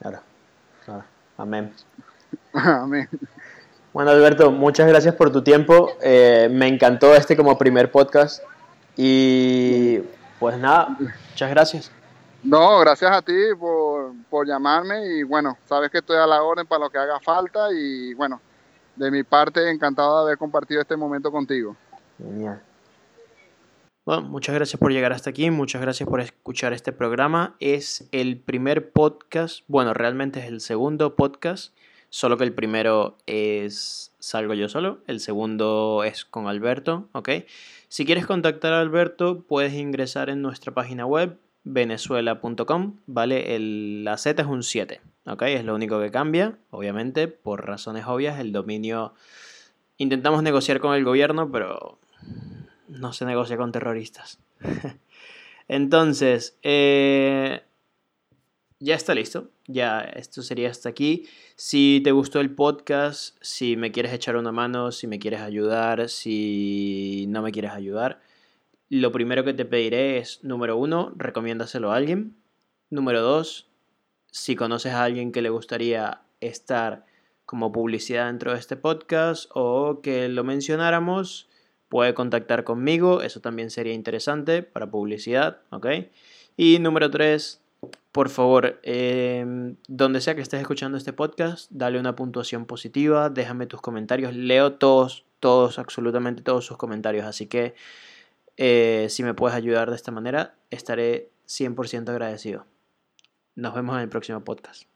Claro, 0.00 0.20
claro. 0.84 1.04
Amén. 1.36 1.72
Amén. 2.52 3.08
Bueno, 3.92 4.10
Alberto, 4.10 4.50
muchas 4.50 4.88
gracias 4.88 5.14
por 5.14 5.30
tu 5.30 5.42
tiempo. 5.42 5.90
Eh, 6.00 6.48
me 6.50 6.66
encantó 6.66 7.14
este 7.14 7.36
como 7.36 7.58
primer 7.58 7.90
podcast. 7.90 8.42
Y 8.96 9.98
pues 10.38 10.58
nada, 10.58 10.96
muchas 10.98 11.50
gracias. 11.50 11.92
No, 12.42 12.80
gracias 12.80 13.10
a 13.12 13.22
ti 13.22 13.36
por, 13.58 14.12
por 14.28 14.46
llamarme 14.46 15.06
y 15.06 15.22
bueno, 15.22 15.56
sabes 15.66 15.90
que 15.90 15.98
estoy 15.98 16.16
a 16.16 16.26
la 16.26 16.42
orden 16.42 16.66
para 16.66 16.80
lo 16.80 16.90
que 16.90 16.98
haga 16.98 17.20
falta 17.20 17.72
y 17.72 18.14
bueno, 18.14 18.40
de 18.96 19.10
mi 19.10 19.22
parte 19.22 19.70
encantado 19.70 20.18
de 20.18 20.22
haber 20.24 20.38
compartido 20.38 20.80
este 20.80 20.96
momento 20.96 21.30
contigo. 21.30 21.76
Genial. 22.18 22.60
Bueno, 24.04 24.22
muchas 24.22 24.56
gracias 24.56 24.80
por 24.80 24.90
llegar 24.90 25.12
hasta 25.12 25.30
aquí, 25.30 25.48
muchas 25.52 25.80
gracias 25.80 26.08
por 26.08 26.20
escuchar 26.20 26.72
este 26.72 26.92
programa. 26.92 27.54
Es 27.60 28.08
el 28.10 28.36
primer 28.36 28.90
podcast, 28.90 29.60
bueno, 29.68 29.94
realmente 29.94 30.40
es 30.40 30.46
el 30.46 30.60
segundo 30.60 31.14
podcast, 31.14 31.72
solo 32.10 32.36
que 32.36 32.42
el 32.42 32.52
primero 32.52 33.16
es 33.26 34.12
salgo 34.18 34.54
yo 34.54 34.68
solo, 34.68 34.98
el 35.06 35.20
segundo 35.20 36.02
es 36.02 36.24
con 36.24 36.48
Alberto, 36.48 37.08
¿ok? 37.12 37.28
Si 37.86 38.04
quieres 38.04 38.26
contactar 38.26 38.72
a 38.72 38.80
Alberto, 38.80 39.44
puedes 39.46 39.72
ingresar 39.74 40.30
en 40.30 40.42
nuestra 40.42 40.74
página 40.74 41.06
web 41.06 41.38
venezuela.com, 41.62 42.96
¿vale? 43.06 43.56
la 44.02 44.16
Z 44.16 44.42
es 44.42 44.48
un 44.48 44.64
7, 44.64 45.00
¿ok? 45.26 45.42
Es 45.42 45.64
lo 45.64 45.76
único 45.76 46.00
que 46.00 46.10
cambia, 46.10 46.58
obviamente, 46.70 47.28
por 47.28 47.66
razones 47.66 48.04
obvias, 48.08 48.40
el 48.40 48.50
dominio... 48.50 49.14
Intentamos 49.98 50.42
negociar 50.42 50.80
con 50.80 50.96
el 50.96 51.04
gobierno, 51.04 51.52
pero 51.52 52.00
no 52.92 53.12
se 53.12 53.24
negocia 53.24 53.56
con 53.56 53.72
terroristas. 53.72 54.38
Entonces, 55.68 56.58
eh, 56.62 57.62
ya 58.78 58.94
está 58.94 59.14
listo. 59.14 59.50
Ya 59.66 60.00
esto 60.00 60.42
sería 60.42 60.70
hasta 60.70 60.88
aquí. 60.88 61.26
Si 61.56 62.00
te 62.02 62.12
gustó 62.12 62.40
el 62.40 62.54
podcast, 62.54 63.36
si 63.40 63.76
me 63.76 63.92
quieres 63.92 64.12
echar 64.12 64.36
una 64.36 64.52
mano, 64.52 64.92
si 64.92 65.06
me 65.06 65.18
quieres 65.18 65.40
ayudar, 65.40 66.08
si 66.08 67.26
no 67.28 67.42
me 67.42 67.52
quieres 67.52 67.72
ayudar, 67.72 68.20
lo 68.88 69.12
primero 69.12 69.44
que 69.44 69.54
te 69.54 69.64
pediré 69.64 70.18
es, 70.18 70.42
número 70.42 70.76
uno, 70.76 71.12
recomiéndaselo 71.16 71.92
a 71.92 71.96
alguien. 71.96 72.36
Número 72.90 73.22
dos, 73.22 73.70
si 74.30 74.56
conoces 74.56 74.92
a 74.92 75.04
alguien 75.04 75.32
que 75.32 75.42
le 75.42 75.50
gustaría 75.50 76.22
estar 76.40 77.06
como 77.46 77.72
publicidad 77.72 78.26
dentro 78.26 78.52
de 78.52 78.58
este 78.58 78.76
podcast 78.76 79.48
o 79.54 80.00
que 80.02 80.28
lo 80.28 80.44
mencionáramos, 80.44 81.48
puede 81.92 82.14
contactar 82.14 82.64
conmigo. 82.64 83.20
Eso 83.20 83.40
también 83.40 83.70
sería 83.70 83.92
interesante 83.92 84.62
para 84.62 84.90
publicidad, 84.90 85.58
¿ok? 85.68 85.86
Y 86.56 86.78
número 86.78 87.10
tres, 87.10 87.60
por 88.12 88.30
favor, 88.30 88.80
em, 88.82 89.76
donde 89.88 90.22
sea 90.22 90.34
que 90.34 90.40
estés 90.40 90.62
escuchando 90.62 90.96
este 90.96 91.12
podcast, 91.12 91.70
dale 91.70 92.00
una 92.00 92.16
puntuación 92.16 92.64
positiva, 92.64 93.28
déjame 93.28 93.66
tus 93.66 93.82
comentarios, 93.82 94.34
leo 94.34 94.72
todos, 94.72 95.26
todos, 95.38 95.78
absolutamente 95.78 96.42
todos 96.42 96.64
sus 96.64 96.78
comentarios, 96.78 97.26
así 97.26 97.46
que 97.46 97.74
eh, 98.56 99.08
si 99.10 99.22
me 99.22 99.34
puedes 99.34 99.54
ayudar 99.54 99.90
de 99.90 99.96
esta 99.96 100.12
manera, 100.12 100.54
estaré 100.70 101.28
100% 101.46 102.08
agradecido. 102.08 102.64
Nos 103.54 103.74
vemos 103.74 103.96
en 103.96 104.00
el 104.00 104.08
próximo 104.08 104.42
podcast. 104.42 104.91